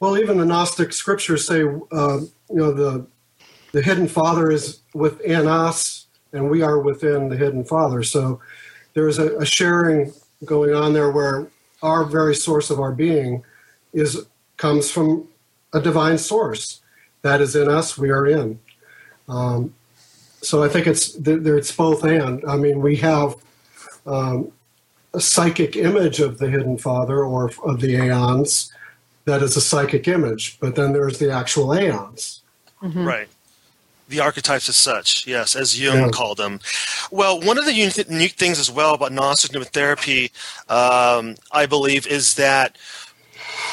[0.00, 3.06] Well, even the Gnostic scriptures say, uh, you know, the
[3.72, 6.05] the hidden Father is within us,
[6.36, 8.02] and we are within the hidden Father.
[8.02, 8.40] So
[8.94, 10.12] there's a, a sharing
[10.44, 11.48] going on there where
[11.82, 13.44] our very source of our being
[13.92, 15.28] is comes from
[15.72, 16.80] a divine source
[17.22, 17.98] that is in us.
[17.98, 18.58] We are in.
[19.28, 19.74] Um,
[20.42, 21.56] so I think it's there.
[21.56, 22.44] It's both and.
[22.46, 23.34] I mean, we have
[24.06, 24.52] um,
[25.12, 28.72] a psychic image of the hidden Father or of the aeons
[29.24, 32.42] that is a psychic image, but then there's the actual aeons.
[33.04, 33.28] Right.
[34.08, 36.08] The archetypes as such, yes, as Jung Yeah.
[36.10, 36.60] called them.
[37.10, 40.30] Well, one of the unique, things as well about Gnostic pneumatherapy,
[40.68, 42.76] um, I believe, is that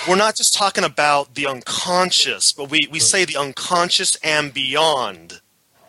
[0.07, 5.41] we're not just talking about the unconscious, but we, we say the unconscious and beyond.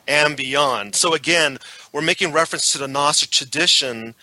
[0.06, 0.94] And beyond.
[0.94, 1.58] So again,
[1.90, 4.14] we're making reference to the Gnostic tradition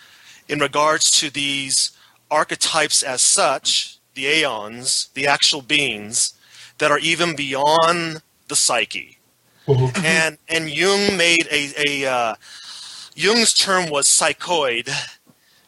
[0.48, 1.90] in regards to these
[2.30, 6.34] archetypes as such, the aeons, the actual beings,
[6.78, 9.18] that are even beyond the psyche.
[9.66, 10.04] Mm-hmm.
[10.04, 12.34] And and Jung made a, a uh,
[13.14, 14.90] Jung's term was psychoid,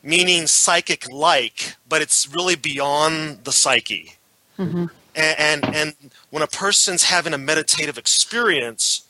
[0.02, 4.14] meaning psychic like, but it's really beyond the psyche.
[4.59, 4.87] Mm-hmm.
[5.16, 5.94] And, and, and
[6.30, 9.07] when a person's having a meditative experience,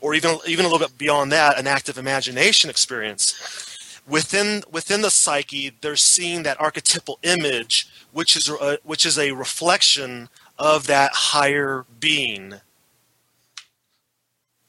[0.00, 5.10] or even even a little bit beyond that, an active imagination experience, within within the
[5.10, 11.10] psyche, they're seeing that archetypal image, which is a, which is a reflection of that
[11.12, 12.54] higher being.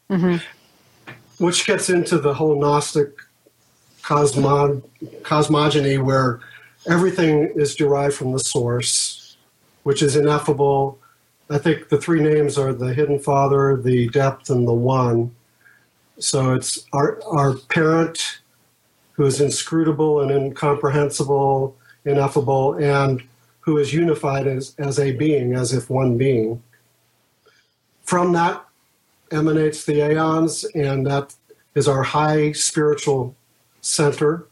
[0.09, 1.43] Mm-hmm.
[1.43, 3.11] Which gets into the whole Gnostic
[4.01, 4.81] cosmo-
[5.23, 6.39] cosmogony, where
[6.87, 9.37] everything is derived from the source,
[9.83, 10.99] which is ineffable.
[11.49, 15.35] I think the three names are the Hidden Father, the Depth, and the One.
[16.19, 18.39] So it's our, our parent
[19.13, 23.23] who is inscrutable and incomprehensible, ineffable, and
[23.61, 26.61] who is unified as, as a being, as if one being.
[28.03, 28.64] From that
[29.35, 31.35] emanates the aeons, and that
[31.75, 33.35] is our high spiritual
[33.81, 34.47] center.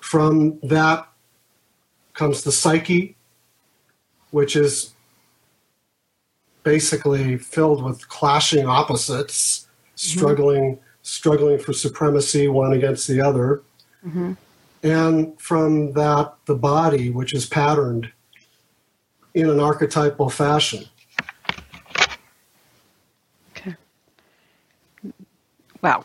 [0.00, 1.08] From that
[2.12, 3.16] comes the psyche,
[4.30, 4.92] which is
[6.62, 10.18] basically filled with clashing opposites, mm-hmm.
[10.18, 13.62] struggling struggling for supremacy one against the other.
[14.06, 14.32] Mm-hmm.
[14.82, 18.10] And from that, the body, which is patterned
[19.34, 20.84] in an archetypal fashion.
[25.84, 26.02] Wow.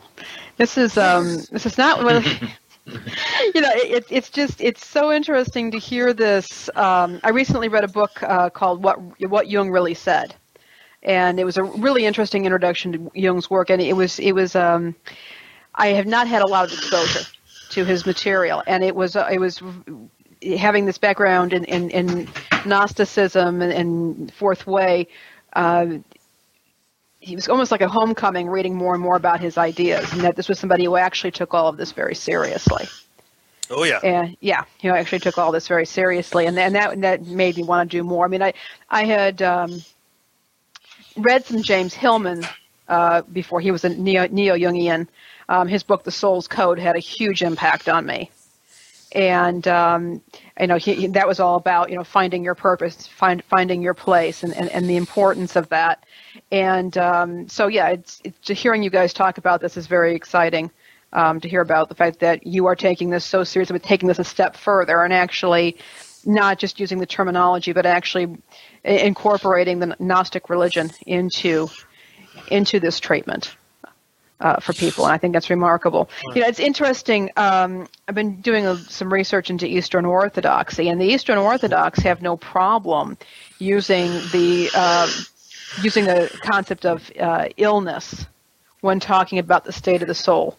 [0.58, 5.80] This is um, this is not you know, it, it's just it's so interesting to
[5.80, 6.70] hear this.
[6.76, 10.36] Um, I recently read a book uh, called "What What Jung Really Said,"
[11.02, 13.70] and it was a really interesting introduction to Jung's work.
[13.70, 14.96] And it was it was um,
[15.76, 17.26] I have not had a lot of exposure
[17.70, 19.64] to his material, and it was uh, it was
[20.58, 22.28] having this background in in, in
[22.66, 25.08] Gnosticism and, and Fourth Way.
[25.54, 26.00] Uh,
[27.20, 30.36] he was almost like a homecoming reading more and more about his ideas and that
[30.36, 32.88] this was somebody who actually took all of this very seriously.
[33.70, 34.00] Oh yeah.
[34.04, 37.64] And yeah he actually took all this very seriously and, and that that made me
[37.64, 38.26] want to do more.
[38.26, 38.54] I mean i
[38.90, 39.84] i had um,
[41.18, 42.46] read some james hillman
[42.88, 45.08] uh, before he was a neo neo jungian
[45.50, 48.32] um, his book the soul's code had a huge impact on me
[49.12, 50.22] and um,
[50.60, 53.82] you know he, he, that was all about you know finding your purpose find finding
[53.82, 56.06] your place and, and, and the importance of that
[56.52, 60.72] and um, so, yeah, it's, it's, hearing you guys talk about this is very exciting.
[61.12, 64.08] Um, to hear about the fact that you are taking this so seriously, but taking
[64.08, 65.78] this a step further and actually
[66.24, 68.38] not just using the terminology, but actually
[68.84, 71.68] incorporating the Gnostic religion into
[72.52, 73.56] into this treatment.
[74.42, 76.10] Uh, for people, and I think that's remarkable.
[76.34, 77.30] You know, it's interesting.
[77.36, 82.22] Um, I've been doing a, some research into Eastern Orthodoxy, and the Eastern Orthodox have
[82.22, 83.18] no problem
[83.58, 85.10] using the uh,
[85.82, 88.26] using the concept of uh, illness
[88.82, 90.58] when talking about the state of the soul,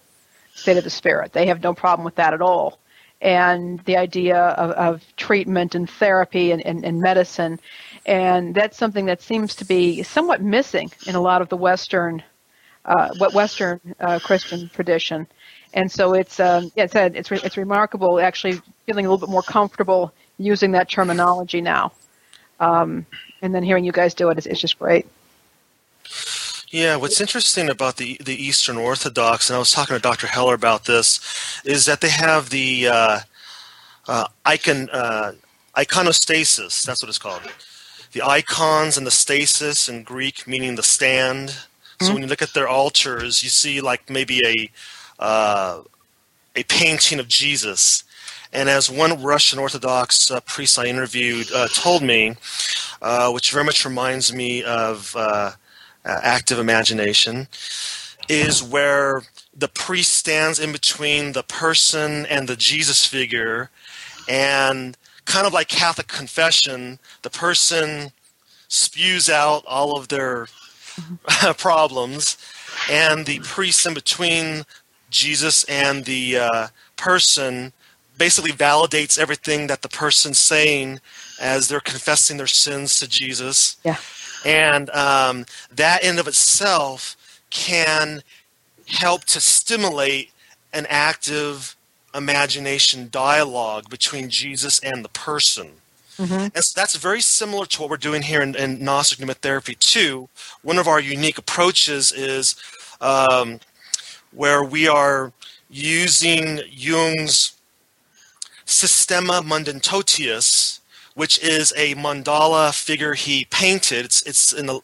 [0.54, 1.32] state of the spirit.
[1.32, 2.78] They have no problem with that at all.
[3.20, 7.60] And the idea of, of treatment and therapy and, and, and, medicine.
[8.06, 12.22] And that's something that seems to be somewhat missing in a lot of the Western,
[12.84, 15.26] uh, Western uh, Christian tradition.
[15.72, 19.30] And so it's, um, it's, a, it's, re- it's remarkable actually feeling a little bit
[19.30, 21.92] more comfortable using that terminology now.
[22.58, 23.06] Um,
[23.42, 25.06] and then hearing you guys do it is, is just great.
[26.70, 30.28] Yeah, what's interesting about the the Eastern Orthodox, and I was talking to Dr.
[30.28, 31.18] Hoeller about this,
[31.64, 33.20] is that they have the uh,
[34.06, 35.32] uh, icon uh,
[35.76, 36.84] iconostasis.
[36.84, 37.42] That's what it's called.
[38.12, 41.58] The icons and the stasis in Greek, meaning the stand.
[42.00, 42.14] So mm-hmm.
[42.14, 45.82] when you look at their altars, you see like maybe a uh,
[46.56, 48.04] a painting of Jesus.
[48.52, 52.34] And as one Russian Orthodox uh, priest I interviewed uh, told me,
[53.02, 55.52] uh, which very much reminds me of uh,
[56.04, 57.48] uh, active imagination,
[58.28, 59.22] is where
[59.54, 63.70] the priest stands in between the person and the Jesus figure,
[64.26, 64.96] and
[65.26, 68.10] kind of like Catholic confession, the person
[68.68, 70.48] spews out all of their
[71.58, 72.36] problems,
[72.90, 74.64] and the priest in between
[75.10, 76.66] Jesus and the uh,
[76.96, 77.72] person
[78.16, 81.00] basically validates everything that the person's saying
[81.40, 83.76] as they're confessing their sins to Jesus.
[83.84, 83.96] Yeah.
[84.44, 87.16] And um, that in of itself
[87.48, 88.22] can
[88.86, 90.30] help to stimulate
[90.72, 91.76] an active
[92.14, 95.79] imagination dialogue between Jesus and the person.
[96.54, 100.28] And so that's very similar to what we're doing here in, in Gnostic pneumatherapy too.
[100.62, 102.56] One of our unique approaches is
[103.00, 103.60] um,
[104.32, 105.32] where we are
[105.68, 107.56] using Jung's
[108.64, 110.80] Systema Munditotius,
[111.14, 114.04] which is a mandala figure he painted.
[114.04, 114.80] It's, it's in the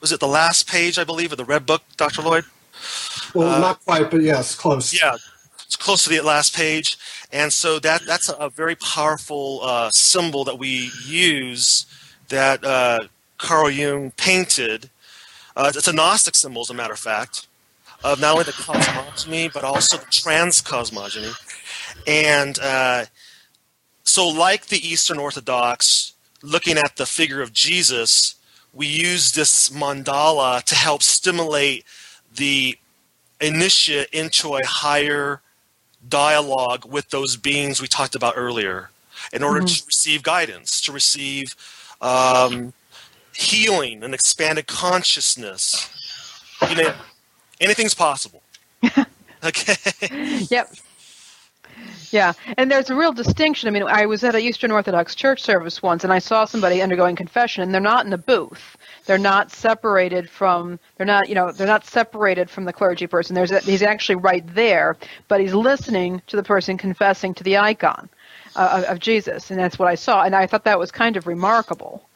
[0.00, 2.20] was it the last page, I believe, of the Red Book, Dr.
[2.20, 2.44] Lloyd?
[3.34, 4.92] Well, not quite, but yes, close.
[4.92, 5.16] Yeah,
[5.64, 6.98] it's close to the last page,
[7.34, 11.84] and so that that's a, very powerful uh, symbol that we use
[12.28, 13.00] that uh,
[13.38, 14.88] Carl Jung painted.
[15.56, 17.48] Uh, it's a Gnostic symbol, as a matter of fact,
[18.04, 21.34] of not only the cosmogony but also the transcosmogony,
[22.06, 23.06] and uh,
[24.04, 28.36] so like the Eastern Orthodox, looking at the figure of Jesus,
[28.72, 31.84] we use this mandala to help stimulate
[32.32, 32.78] the
[33.40, 35.40] initiate into a higher
[36.08, 38.90] dialogue with those beings we talked about earlier
[39.32, 41.56] in order to receive guidance, to receive
[42.00, 42.72] um,
[43.34, 45.90] healing and expanded consciousness.
[46.68, 46.94] You know,
[47.60, 48.42] anything's possible.
[49.44, 49.76] okay.
[50.50, 50.74] Yep.
[52.10, 53.66] Yeah, and there's a real distinction.
[53.66, 56.80] I mean, I was at a Eastern Orthodox church service once, and I saw somebody
[56.80, 58.76] undergoing confession, and they're not in a booth.
[59.06, 60.78] They're not separated from.
[60.96, 63.34] They're not, you know, they're not separated from the clergy person.
[63.34, 64.96] There's a, he's actually right there,
[65.28, 68.08] but he's listening to the person confessing to the icon
[68.56, 71.16] uh, of, of Jesus, and that's what I saw, and I thought that was kind
[71.16, 72.08] of remarkable.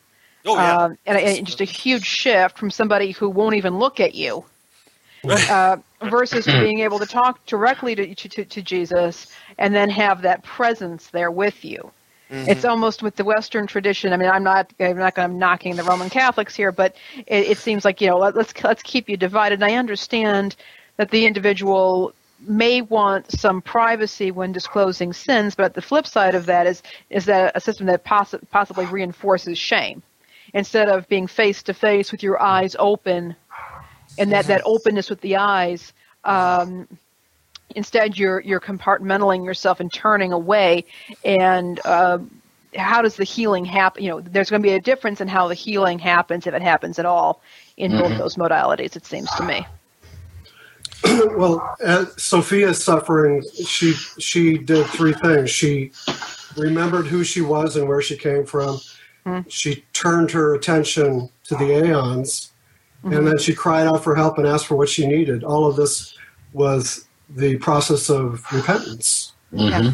[0.47, 0.77] Oh yeah.
[0.77, 4.45] Um, and, and just a huge shift from somebody who won't even look at you
[5.29, 10.43] uh, versus being able to talk directly to, to, to Jesus and then have that
[10.45, 11.91] presence there with you.
[12.31, 14.13] It's almost with the Western tradition.
[14.13, 17.49] I mean, I'm not I'm not going to knocking the Roman Catholics here, but it,
[17.49, 19.63] it seems like you know let, let's let's keep you divided.
[19.63, 20.57] And I understand
[20.97, 26.47] that the individual may want some privacy when disclosing sins, but the flip side of
[26.47, 30.03] that is is that a system that possi- possibly reinforces shame
[30.55, 33.37] instead of being face to face with your eyes open
[34.19, 35.93] and that, that openness with the eyes
[36.25, 36.89] um,
[37.75, 40.85] instead you're you're compartmentalizing yourself and turning away
[41.25, 42.19] and uh,
[42.77, 45.49] how does the healing happen you know there's going to be a difference in how
[45.49, 47.43] the healing happens if it happens at all
[47.77, 49.67] in both those modalities it seems to me
[51.37, 53.45] Well, uh, Sophia's suffering.
[53.65, 55.51] She she did three things.
[55.51, 55.93] She
[56.57, 58.81] remembered who she was and where she came from.
[59.49, 62.53] She turned her attention to the aeons,
[63.05, 65.45] and then she cried out for help and asked for what she needed.
[65.45, 66.17] All of this
[66.53, 69.93] was the process of repentance, yeah.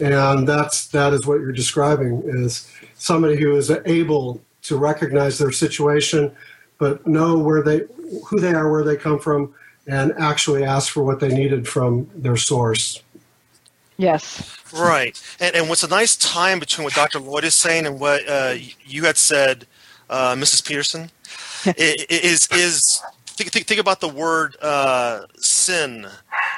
[0.00, 5.52] and that's that is what you're describing is somebody who is able to recognize their
[5.52, 6.32] situation,
[6.78, 7.82] but know where they
[8.26, 9.54] who they are, where they come from,
[9.86, 13.02] and actually ask for what they needed from their source.
[13.96, 17.20] yes Right, and and what's a nice time between what Dr.
[17.20, 19.66] Lloyd is saying and what uh, you had said,
[20.10, 20.62] uh, Mrs.
[20.66, 21.10] Peterson,
[21.66, 23.02] i- i- is is
[23.38, 26.06] think, think, think about the word uh, sin,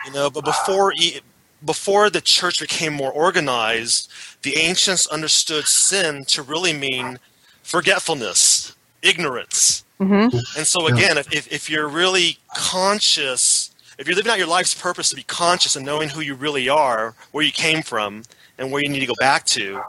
[0.07, 0.31] you know.
[0.31, 1.21] But before e-
[1.65, 4.11] before the church became more organized,
[4.43, 7.19] the ancients understood sin to really mean
[7.63, 9.85] forgetfulness, ignorance.
[10.01, 10.37] mm-hmm.
[10.57, 14.75] And so again, if, if, if you're really conscious, if you're living out your life's
[14.75, 18.23] purpose to be conscious and knowing who you really are, where you came from,
[18.59, 19.83] and where you need to go back to,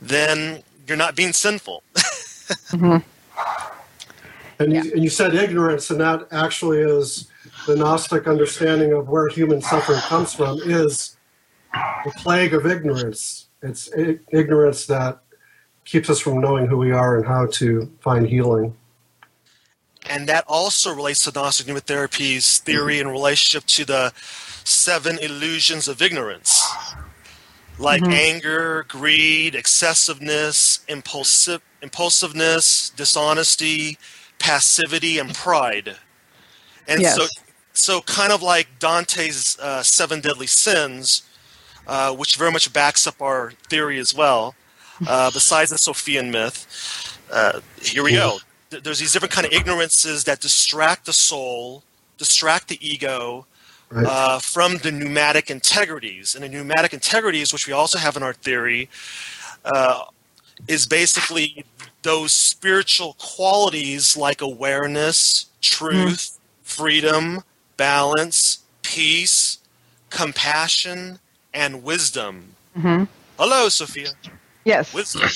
[0.00, 1.82] then you're not being sinful.
[4.58, 4.82] And, Yeah.
[4.82, 7.28] you, and you said ignorance, and that actually is
[7.66, 11.16] the Gnostic understanding of where human suffering comes from is
[12.04, 13.46] the plague of ignorance.
[13.62, 13.90] It's
[14.32, 15.20] ignorance that
[15.84, 18.74] keeps us from knowing who we are and how to find healing.
[20.10, 23.08] and that also relates to Gnostic pneumatherapy's theory mm-hmm.
[23.08, 24.12] in relationship to the
[24.64, 26.66] seven illusions of ignorance,
[27.78, 28.12] like mm-hmm.
[28.12, 33.98] anger, greed, excessiveness, impulsive, impulsiveness, dishonesty,
[34.38, 35.96] passivity, and pride.
[36.86, 37.30] And so, Yes.
[37.72, 41.22] so kind of like Dante's uh, seven deadly sins,
[41.86, 44.54] uh, which very much backs up our theory as well.
[45.06, 48.38] Uh, besides the Sophian myth, uh, here we go.
[48.70, 51.84] There's these different kind of ignorances that distract the soul,
[52.18, 53.46] distract the ego
[53.90, 54.04] Right?
[54.06, 56.34] uh, from the pneumatic integrities.
[56.34, 58.90] And the pneumatic integrities, which we also have in our theory,
[59.64, 60.04] uh,
[60.66, 61.64] is basically
[62.02, 67.42] those spiritual qualities like awareness, truth, freedom,
[67.76, 69.58] balance, peace,
[70.10, 71.18] compassion,
[71.52, 72.54] and wisdom.
[72.76, 73.04] Mm-hmm.
[73.38, 74.10] Hello, Sophia.
[74.64, 75.28] yes Wisdom.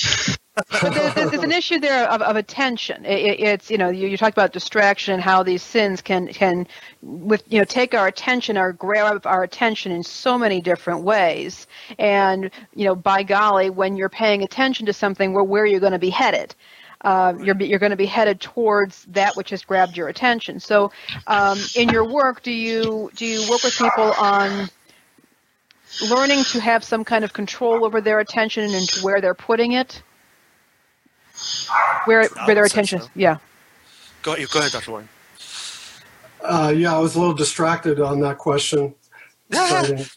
[0.55, 3.07] There's, there's, an issue there of, of attention.
[3.07, 6.67] It, it's you know you, you talked about distraction and how these sins can can
[7.01, 11.67] with you know take our attention or grab our attention in so many different ways.
[11.99, 15.93] And you know by golly, when you're paying attention to something, where where you're going
[15.93, 16.55] to be headed.
[17.01, 20.61] Uh, you're you're going to be headed towards that which has grabbed your attention.
[20.61, 20.93] So,
[21.27, 24.69] um, in your work, do you do you work with people on
[26.09, 30.01] learning to have some kind of control over their attention and where they're putting it?
[32.05, 33.03] Where where their attention?
[33.03, 33.09] So.
[33.15, 33.39] Yeah.
[34.23, 34.91] Go ahead, go ahead, Dr.
[34.91, 35.09] Warren.
[36.43, 38.95] Uh, yeah, I was a little distracted on that question.
[39.49, 40.09] the,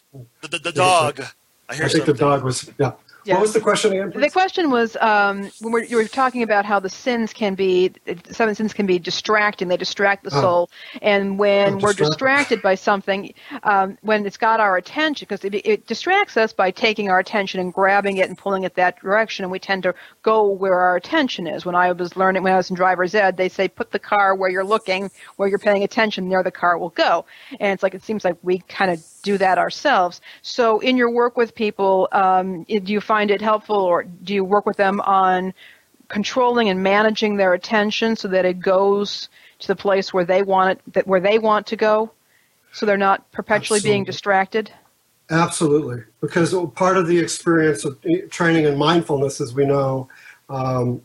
[0.42, 1.20] the, the, dog.
[1.68, 2.92] I, I think the dog was yeah.
[3.26, 3.34] Yeah.
[3.34, 4.12] What was the question again?
[4.12, 4.20] Please?
[4.20, 7.92] The question was um, when we're, you were talking about how the sins can be
[8.30, 9.66] seven sins can be distracting.
[9.66, 10.40] They distract the oh.
[10.40, 10.70] soul,
[11.02, 15.54] and when oh, we're distracted by something, um, when it's got our attention, because it,
[15.54, 19.44] it, distracts us by taking our attention and grabbing it and pulling it that direction,
[19.44, 21.66] and we tend to go where our attention is.
[21.66, 24.36] When I was learning, when I was in driver's ed, they say put the car
[24.36, 27.24] where you're looking, where you're paying attention, there the car will go.
[27.58, 30.20] And it's like it seems like we kind of do that ourselves.
[30.42, 34.44] So, in your work with people, um, do you find it helpful, or do you
[34.44, 35.54] work with them on
[36.08, 40.70] controlling and managing their attention so that it goes to the place where they want
[40.70, 42.10] it, that where they want to go,
[42.72, 43.96] so they're not perpetually Absolutely.
[43.96, 44.72] being distracted?
[45.30, 47.98] Absolutely, because part of the experience of
[48.30, 50.08] training in mindfulness, as we know,
[50.48, 51.02] um,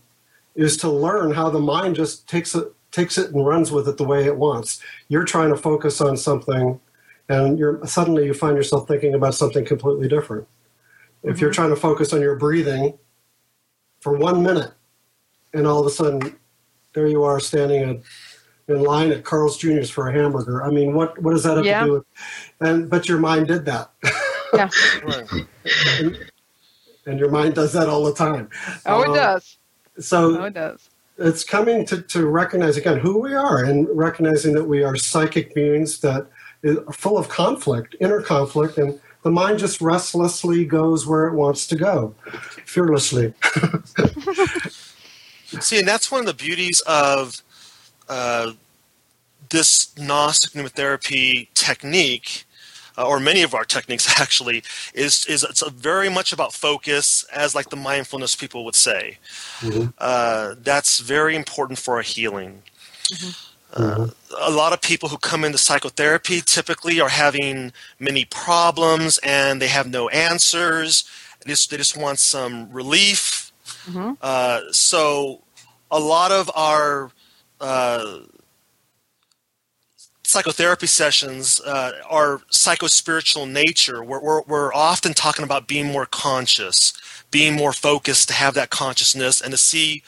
[0.55, 3.97] is to learn how the mind just takes it takes it and runs with it
[3.97, 4.81] the way it wants.
[5.07, 6.79] You're trying to focus on something
[7.29, 10.47] and you're suddenly you find yourself thinking about something completely different.
[11.23, 11.55] If you're mm-hmm.
[11.55, 12.97] trying to focus on your breathing
[13.99, 14.71] for one minute,
[15.53, 16.35] and all of a sudden
[16.93, 18.03] there you are standing in,
[18.67, 20.63] in line at Carl's Jr.'s for a hamburger.
[20.63, 21.81] I mean, what what does that have yeah.
[21.81, 22.03] to do with?
[22.59, 23.91] And but your mind did that.
[24.53, 24.69] Yeah.
[25.99, 26.29] and,
[27.05, 28.49] and, your mind does that all the time.
[28.85, 29.57] Oh, it uh, does.
[29.99, 30.89] So oh, it does.
[31.17, 35.53] It's coming to, to recognize again who we are and recognizing that we are psychic
[35.53, 36.27] beings that
[36.63, 41.67] is full of conflict, inner conflict, and the mind just restlessly goes where it wants
[41.67, 42.15] to go,
[42.65, 43.33] fearlessly.
[45.59, 47.43] See, and that's one of the beauties of
[48.09, 48.53] uh,
[49.49, 52.45] this Gnostic pneumatherapy technique,
[52.97, 54.63] uh, or many of our techniques actually,
[54.93, 59.17] is is it's very much about focus, as like the mindfulness people would say.
[59.59, 59.89] Mm-hmm.
[59.97, 62.63] Uh, that's very important for our healing.
[63.11, 63.50] Mm-hmm.
[63.73, 64.07] Uh,
[64.39, 69.67] a lot of people who come into psychotherapy typically are having many problems and they
[69.67, 71.09] have no answers.
[71.43, 73.51] They just, they just want some relief.
[73.85, 74.13] Mm-hmm.
[74.21, 75.41] Uh, so,
[75.89, 77.11] a lot of our
[77.59, 78.19] uh,
[80.23, 84.03] psychotherapy sessions uh, are psychospiritual nature.
[84.03, 86.93] We're, we're, we're often talking about being more conscious,
[87.31, 90.03] being more focused to have that consciousness and to see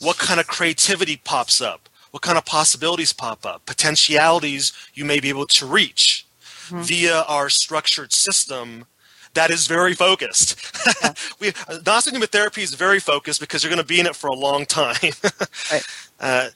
[0.00, 5.20] what kind of creativity pops up what kind of possibilities pop up, potentialities you may
[5.20, 6.26] be able to reach
[6.68, 6.80] mm-hmm.
[6.80, 8.86] via our structured system
[9.34, 10.58] that is very focused.
[11.02, 11.12] Yeah.
[11.40, 11.52] we,
[11.84, 14.64] non therapy is very focused because you're going to be in it for a long
[14.64, 14.96] time.
[15.70, 15.86] right.
[16.18, 16.48] uh,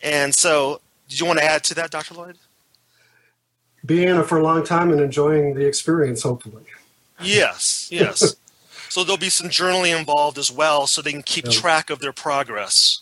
[0.00, 2.14] and so, did you want to add to that, Dr.
[2.14, 2.38] Lloyd?
[3.84, 6.62] Being in it for a long time and enjoying the experience, hopefully.
[7.20, 8.36] Yes, yes.
[8.88, 11.50] so there'll be some journaling involved as well, so they can keep yeah.
[11.50, 13.00] track of their progress.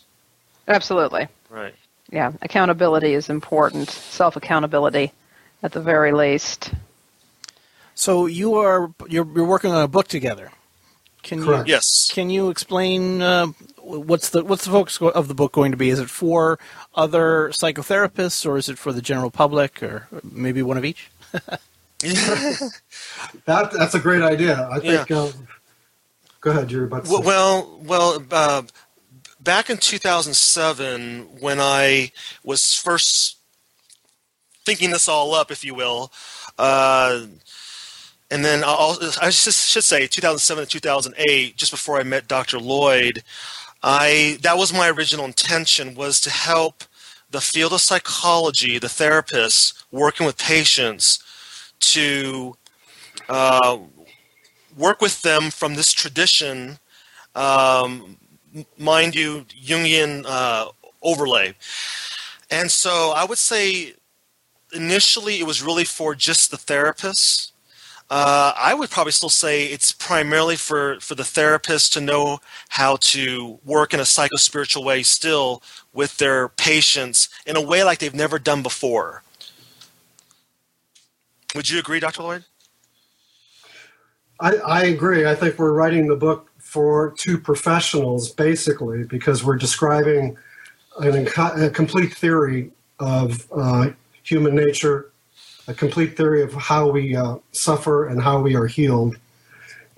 [0.67, 1.27] Absolutely.
[1.51, 1.75] Right
[2.11, 3.89] yeah, accountability is important.
[3.89, 5.11] Self accountability,
[5.63, 6.73] at the very least.
[7.95, 10.51] So you are you're, you're working on a book together.
[11.21, 11.67] Can Correct.
[11.67, 12.11] you yes?
[12.13, 13.47] Can you explain uh,
[13.77, 15.89] what's the what's the focus of the book going to be?
[15.89, 16.59] Is it for
[16.95, 21.11] other psychotherapists, or is it for the general public, or maybe one of each?
[21.99, 22.71] that
[23.45, 24.69] that's a great idea.
[24.71, 25.09] I think.
[25.09, 25.17] Yeah.
[25.17, 25.47] Um,
[26.39, 27.19] go ahead, you're about to.
[27.19, 28.61] Well, well, uh,
[29.39, 32.11] back in 2007, when I
[32.43, 33.37] was first
[34.65, 36.11] thinking this all up, if you will,
[36.57, 37.25] uh,
[38.31, 42.59] and then I'll, I should say 2007 to 2008, just before I met Dr.
[42.59, 43.23] Lloyd,
[43.81, 46.83] I that was my original intention was to help
[47.31, 51.23] the field of psychology, the therapists working with patients,
[51.79, 52.55] to
[53.29, 53.79] uh,
[54.77, 56.77] work with them from this tradition
[57.35, 58.17] um,
[58.77, 60.69] mind you, Jungian uh,
[61.01, 61.55] overlay.
[62.49, 63.93] And so I would say
[64.73, 67.51] initially it was really for just the therapists.
[68.09, 72.39] Uh, I would probably still say it's primarily for, for the therapist to know
[72.69, 75.61] how to work in a psychospiritual way still
[75.93, 79.21] with their patients in a way like they've never done before.
[81.53, 82.23] Would you agree, Dr.
[82.23, 82.45] Lloyd?
[84.39, 85.27] I, I agree.
[85.27, 90.37] I think we're writing the book for two professionals basically because we're describing
[90.99, 93.89] an, a complete theory of uh,
[94.21, 95.09] human nature,
[95.67, 99.17] a complete theory of how we uh, suffer and how we are healed.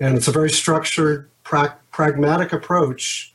[0.00, 3.34] And it's a very structured, pra- pragmatic approach,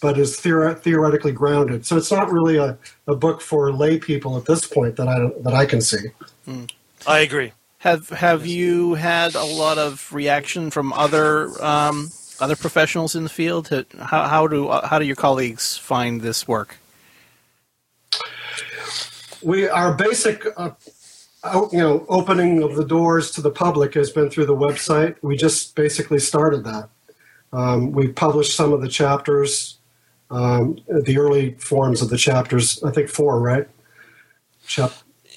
[0.00, 1.84] but is theor- theoretically grounded.
[1.84, 5.28] So it's not really a, a book for lay people at this point that I,
[5.42, 6.08] that I can see.
[6.48, 6.72] Mm.
[7.06, 7.52] I agree.
[7.80, 12.10] Have Have you had a lot of reaction from other um,
[12.40, 13.68] other professionals in the field?
[13.98, 16.76] How, how do how do your colleagues find this work?
[19.42, 20.44] We our basic.
[20.56, 20.70] Uh,
[21.72, 25.16] you know, opening of the doors to the public has been through the website.
[25.22, 26.88] We just basically started that.
[27.52, 29.78] Um, we published some of the chapters,
[30.30, 32.82] um, the early forms of the chapters.
[32.84, 33.68] I think four, right?
[34.66, 34.92] Chap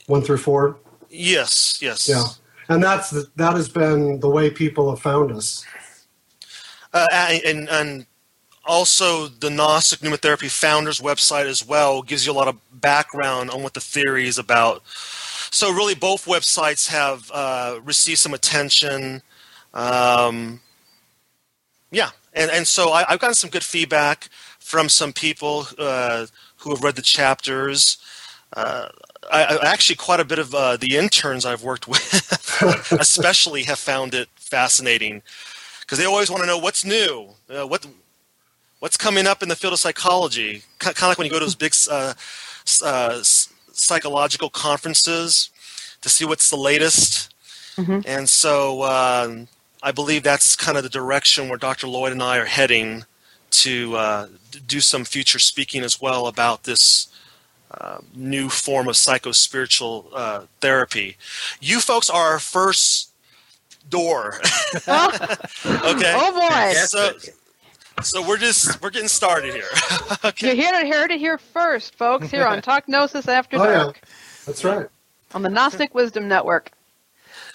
[0.06, 0.78] one through four.
[1.10, 2.08] Yes, yes.
[2.08, 2.26] Yeah,
[2.70, 5.66] and that's the, that has been the way people have found us.
[6.96, 7.08] Uh,
[7.46, 8.06] and and
[8.66, 13.62] also the Gnostic Pneumatherapy Founders website as well gives you a lot of background on
[13.62, 14.82] what the theory is about.
[15.52, 19.22] So really, both websites have uh, received some attention.
[19.74, 20.62] Um,
[21.92, 24.30] yeah, and and so I, have gotten some good feedback
[24.60, 26.28] from some people uh,
[26.60, 27.98] who have read the chapters.
[28.54, 28.88] Uh,
[29.30, 34.14] I, actually quite a bit of uh, the interns I've worked with, especially, have found
[34.14, 35.24] it fascinating
[35.86, 37.86] because they always want to know what's new, uh, what
[38.80, 40.64] what's coming up in the field of psychology.
[40.80, 42.14] Kind of like when you go to those big uh,
[42.84, 45.50] uh, psychological conferences
[46.02, 47.34] to see what's the latest.
[47.78, 48.02] Mm-hmm.
[48.06, 49.48] And so um,
[49.84, 51.88] I believe that's kind of the direction where Dr.
[51.88, 53.06] Lloyd and I are heading
[53.52, 54.28] to uh,
[54.66, 57.08] do some future speaking as well about this
[57.72, 61.18] uh, new form of psycho-spiritual uh, therapy.
[61.60, 63.12] You folks are our first
[63.90, 64.40] door.
[64.76, 64.92] okay.
[65.66, 66.74] Oh boy.
[66.74, 67.12] So,
[68.02, 69.70] so we're just we're getting started here.
[70.26, 70.48] okay.
[70.48, 72.30] You're here to hear to hear first, folks.
[72.30, 74.00] Here on Talk Gnosis After oh, Dark.
[74.02, 74.10] Yeah.
[74.46, 74.88] That's right.
[75.34, 76.72] On the Gnostic Wisdom Network.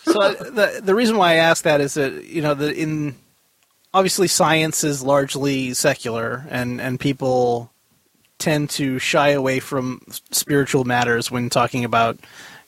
[0.05, 3.16] So the the reason why I ask that is that you know the in
[3.93, 7.70] obviously science is largely secular and and people
[8.41, 10.01] tend to shy away from
[10.32, 12.18] spiritual matters when talking about,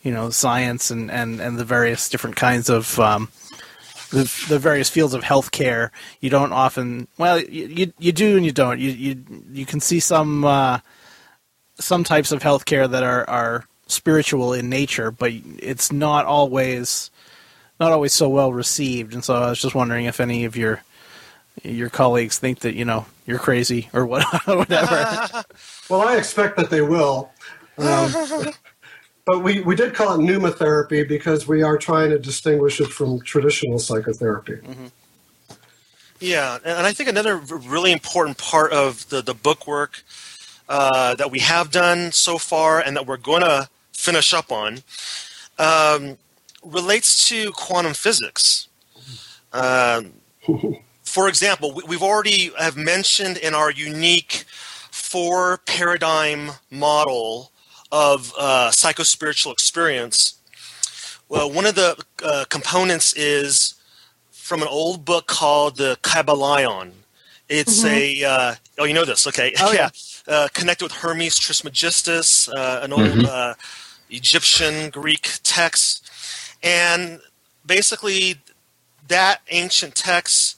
[0.02, 3.28] you know, science and, and, and the various different kinds of um,
[4.10, 5.90] the, the various fields of healthcare.
[6.20, 8.78] You don't often, well, you, you do and you don't.
[8.78, 10.78] You you you can see some uh,
[11.80, 17.10] some types of healthcare that are are spiritual in nature, but it's not always
[17.80, 19.14] not always so well received.
[19.14, 20.82] And so I was just wondering if any of your
[21.62, 25.44] your colleagues think that you know you're crazy or what, whatever.
[25.90, 27.30] well, I expect that they will.
[27.78, 28.12] Um,
[29.24, 33.20] but we, we did call it pneumatherapy because we are trying to distinguish it from
[33.20, 34.54] traditional psychotherapy.
[34.54, 34.86] Mm-hmm.
[36.20, 40.04] Yeah, and I think another really important part of the, the book work
[40.68, 44.82] uh, that we have done so far and that we're going to finish up on
[45.58, 46.16] um,
[46.64, 48.68] relates to quantum physics.
[49.54, 50.00] Uh,
[51.12, 54.44] for example, we've already have mentioned in our unique
[54.90, 57.52] four paradigm model
[57.92, 60.40] of uh, psychospiritual experience.
[61.28, 63.74] Well, one of the uh, components is
[64.30, 66.92] from an old book called the Kybalion.
[67.46, 68.24] It's mm-hmm.
[68.24, 69.52] a uh, oh, you know this, okay?
[69.60, 69.90] Oh, yeah,
[70.26, 73.26] uh, connected with Hermes Trismegistus, uh, an old mm-hmm.
[73.28, 73.52] Uh,
[74.08, 76.10] Egyptian Greek text,
[76.62, 77.20] and
[77.66, 78.36] basically
[79.08, 80.56] that ancient text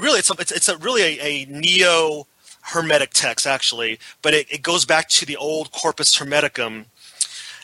[0.00, 2.26] really it's a, it's, it's a really a, a neo
[2.62, 6.86] hermetic text actually but it, it, goes back to the old corpus hermeticum.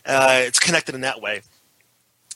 [0.07, 1.43] Uh, it's connected in that way.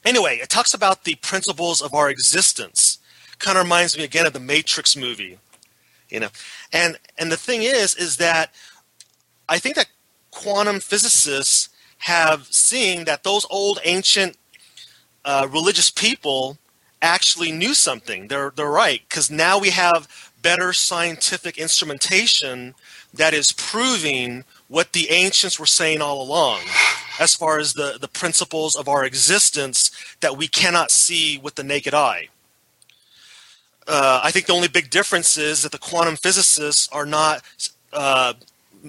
[0.04, 2.98] Anyway it talks about the principles of our existence.
[3.38, 5.38] Kind of reminds me again of the matrix movie
[6.08, 6.28] you know.
[6.72, 8.54] And and the thing is is that
[9.48, 9.88] i think that
[10.30, 11.68] quantum physicists
[11.98, 14.36] have seen that those old ancient
[15.24, 16.58] uh, religious people
[17.02, 18.28] actually knew something.
[18.28, 22.74] They're they're right because now we have better scientific instrumentation
[23.12, 26.60] that is proving what the ancients were saying all along
[27.18, 29.90] as far as the, the principles of our existence
[30.20, 32.28] that we cannot see with the naked eye.
[33.88, 37.42] Uh, I think the only big difference is that the quantum physicists are not
[37.92, 38.34] uh,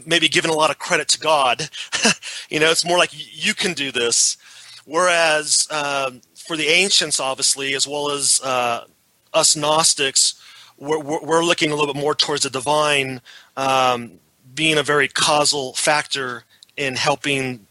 [0.05, 1.69] maybe giving a lot of credit to God.
[2.49, 4.37] you know, it's more like you can do this.
[4.85, 8.85] Whereas um, for the ancients, obviously, as well as uh,
[9.33, 10.41] us Gnostics,
[10.77, 13.19] we're, we're, looking a little bit more towards the divine
[13.57, 14.13] um,
[14.55, 16.43] being a very causal factor
[16.77, 17.65] in helping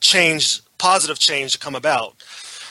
[0.00, 2.16] change, positive change to come about.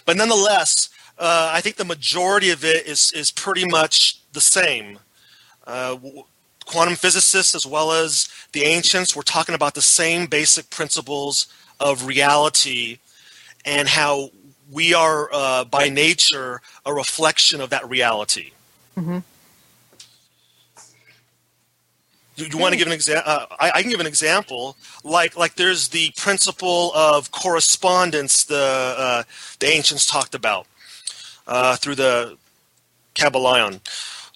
[0.05, 4.99] But nonetheless, uh, I think the majority of it is, is pretty much the same.
[5.65, 5.97] Uh,
[6.65, 11.47] quantum physicists, as well as the ancients, were talking about the same basic principles
[11.79, 12.99] of reality
[13.65, 14.29] and how
[14.72, 18.51] we are, uh, by nature, a reflection of that reality.
[18.97, 19.24] Mhm.
[22.36, 23.32] You, you want to give an example?
[23.32, 24.78] Uh, I, I can give an example.
[25.03, 29.24] Like, like there's the principle of correspondence the uh,
[29.59, 30.68] the ancients talked about
[31.47, 32.38] uh, through the
[33.15, 33.80] Kybalion.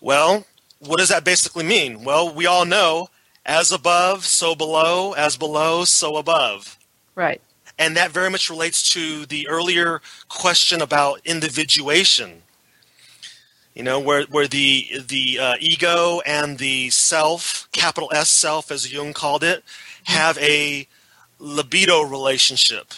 [0.02, 0.46] Well,
[0.80, 2.04] what does that basically mean?
[2.04, 3.10] Well, we all know
[3.46, 6.78] as above, so below, as below, so above.
[7.14, 7.42] Right.
[7.82, 12.44] And that very much relates to the earlier question about individuation.
[13.74, 18.94] You know, where, where the, the uh, ego and the self, capital S self, as
[18.94, 19.64] Jung called it,
[20.04, 20.88] have a
[21.40, 22.94] libido relationship,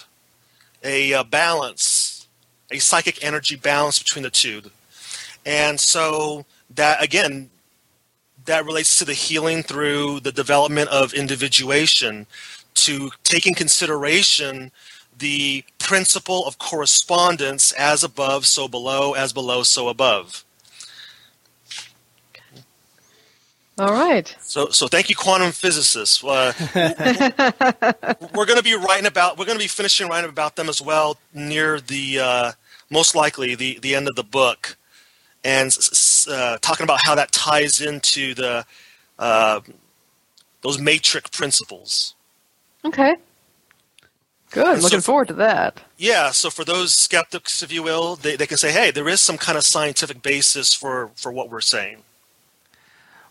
[0.83, 2.27] a uh, balance,
[2.69, 4.63] a psychic energy balance between the two.
[5.45, 7.51] And so that, again,
[8.43, 12.27] that relates to the healing through the development of individuation
[12.75, 14.71] to take in consideration
[15.17, 20.43] the principle of correspondence as above, so below, as below, so above.
[23.79, 24.35] All right.
[24.39, 26.23] So, so thank you, quantum physicists.
[26.23, 26.53] Uh,
[28.35, 30.81] we're going to be writing about, we're going to be finishing writing about them as
[30.81, 32.51] well near the, uh,
[32.93, 34.77] most likely the the end of the book,
[35.43, 35.75] and
[36.29, 38.65] uh, talking about how that ties into the
[39.19, 39.59] uh,
[40.61, 42.15] those matrix principles.
[42.85, 43.15] Okay.
[44.51, 44.73] Good.
[44.75, 45.81] And Looking for- forward to that.
[45.97, 49.19] Yeah, so for those skeptics, if you will, they, they can say, hey, there is
[49.21, 52.03] some kind of scientific basis for, for what we're saying.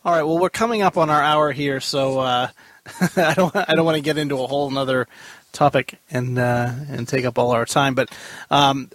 [0.05, 0.23] All right.
[0.25, 2.49] Well, we're coming up on our hour here, so uh,
[3.17, 5.07] I don't I don't want to get into a whole another
[5.53, 7.95] topic and uh, and take up all our time.
[7.95, 8.11] But
[8.51, 8.91] um,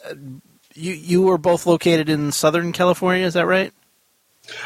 [0.73, 3.71] you you were both located in Southern California, is that right?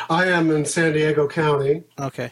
[0.09, 1.83] I am in San Diego County.
[1.99, 2.31] Okay.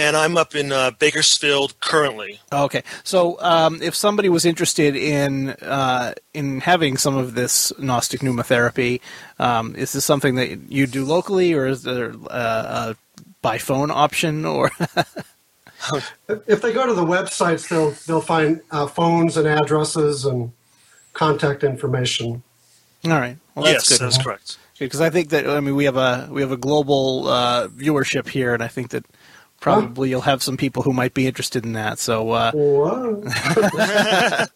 [0.00, 2.40] And I'm up in uh, Bakersfield currently.
[2.50, 8.22] Okay, so um, if somebody was interested in uh, in having some of this Gnostic
[8.22, 9.02] pneumatherapy,
[9.38, 12.96] um, is this something that you do locally, or is there uh, a
[13.42, 14.46] by phone option?
[14.46, 14.70] Or
[16.46, 20.52] If they go to the websites, they'll they'll find uh, phones and addresses and
[21.12, 22.42] contact information.
[23.04, 24.56] all right, well that's yes, good that's correct.
[24.78, 28.28] because I think that I mean we have a we have a global uh, viewership
[28.28, 29.04] here, and I think that
[29.60, 31.98] probably you'll have some people who might be interested in that.
[31.98, 32.30] So.
[32.30, 32.50] Uh,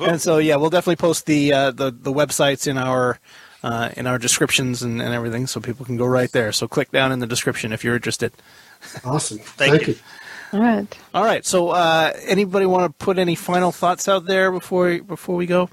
[0.00, 3.18] and so yeah, we'll definitely post the uh, the the websites in our
[3.62, 6.52] uh, in our descriptions and, and everything, so people can go right there.
[6.52, 8.32] So click down in the description if you're interested.
[9.04, 9.38] Awesome.
[9.42, 9.96] Thank you.
[10.52, 10.98] All right.
[11.12, 11.44] All right.
[11.44, 15.68] So uh, anybody want to put any final thoughts out there before before we go?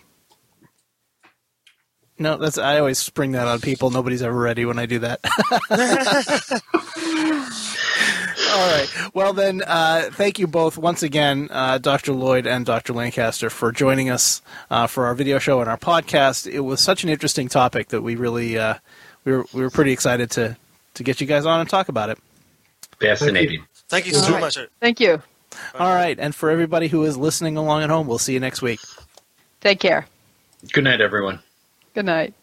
[2.17, 3.89] No, that's I always spring that on people.
[3.89, 5.19] Nobody's ever ready when I do that.
[8.55, 8.87] All right.
[9.13, 12.13] Well, then, uh, thank you both once again, uh, Dr.
[12.13, 12.93] Lloyd and Dr.
[12.93, 14.41] Lancaster, for joining us
[14.71, 16.49] uh, for our video show and our podcast.
[16.49, 18.75] It was such an interesting topic that we really uh,
[19.25, 20.55] we were we were pretty excited to
[20.93, 22.17] to get you guys on and talk about it.
[23.01, 23.65] Fascinating.
[23.89, 24.39] Thank you so All right.
[24.41, 24.57] much.
[24.79, 25.21] Thank you.
[25.77, 28.61] All right, and for everybody who is listening along at home, we'll see you next
[28.61, 28.79] week.
[29.59, 30.05] Take care.
[30.71, 31.39] Good night, everyone.
[31.93, 32.33] Good night.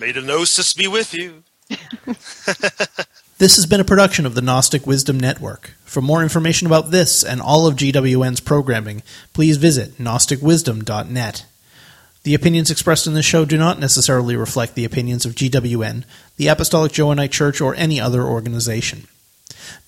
[0.00, 1.44] May the gnosis be with you.
[3.42, 5.72] This has been a production of the Gnostic Wisdom Network.
[5.84, 11.44] For more information about this and all of GWN's programming, please visit gnosticwisdom.net.
[12.22, 16.04] The opinions expressed in this show do not necessarily reflect the opinions of GWN,
[16.36, 19.08] the Apostolic Johannite Church, or any other organization.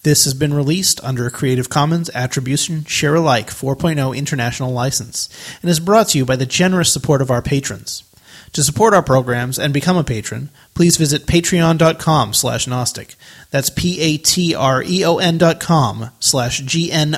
[0.03, 5.29] This has been released under a Creative Commons Attribution Share Alike 4.0 international license
[5.63, 8.03] and is brought to you by the generous support of our patrons.
[8.55, 13.17] To support our programs and become a patron, please visit patreon.com slash Gnostic.
[13.51, 17.15] That's P-A-T-R-E-O-N dot com slash G-N-O-S-T-I-C.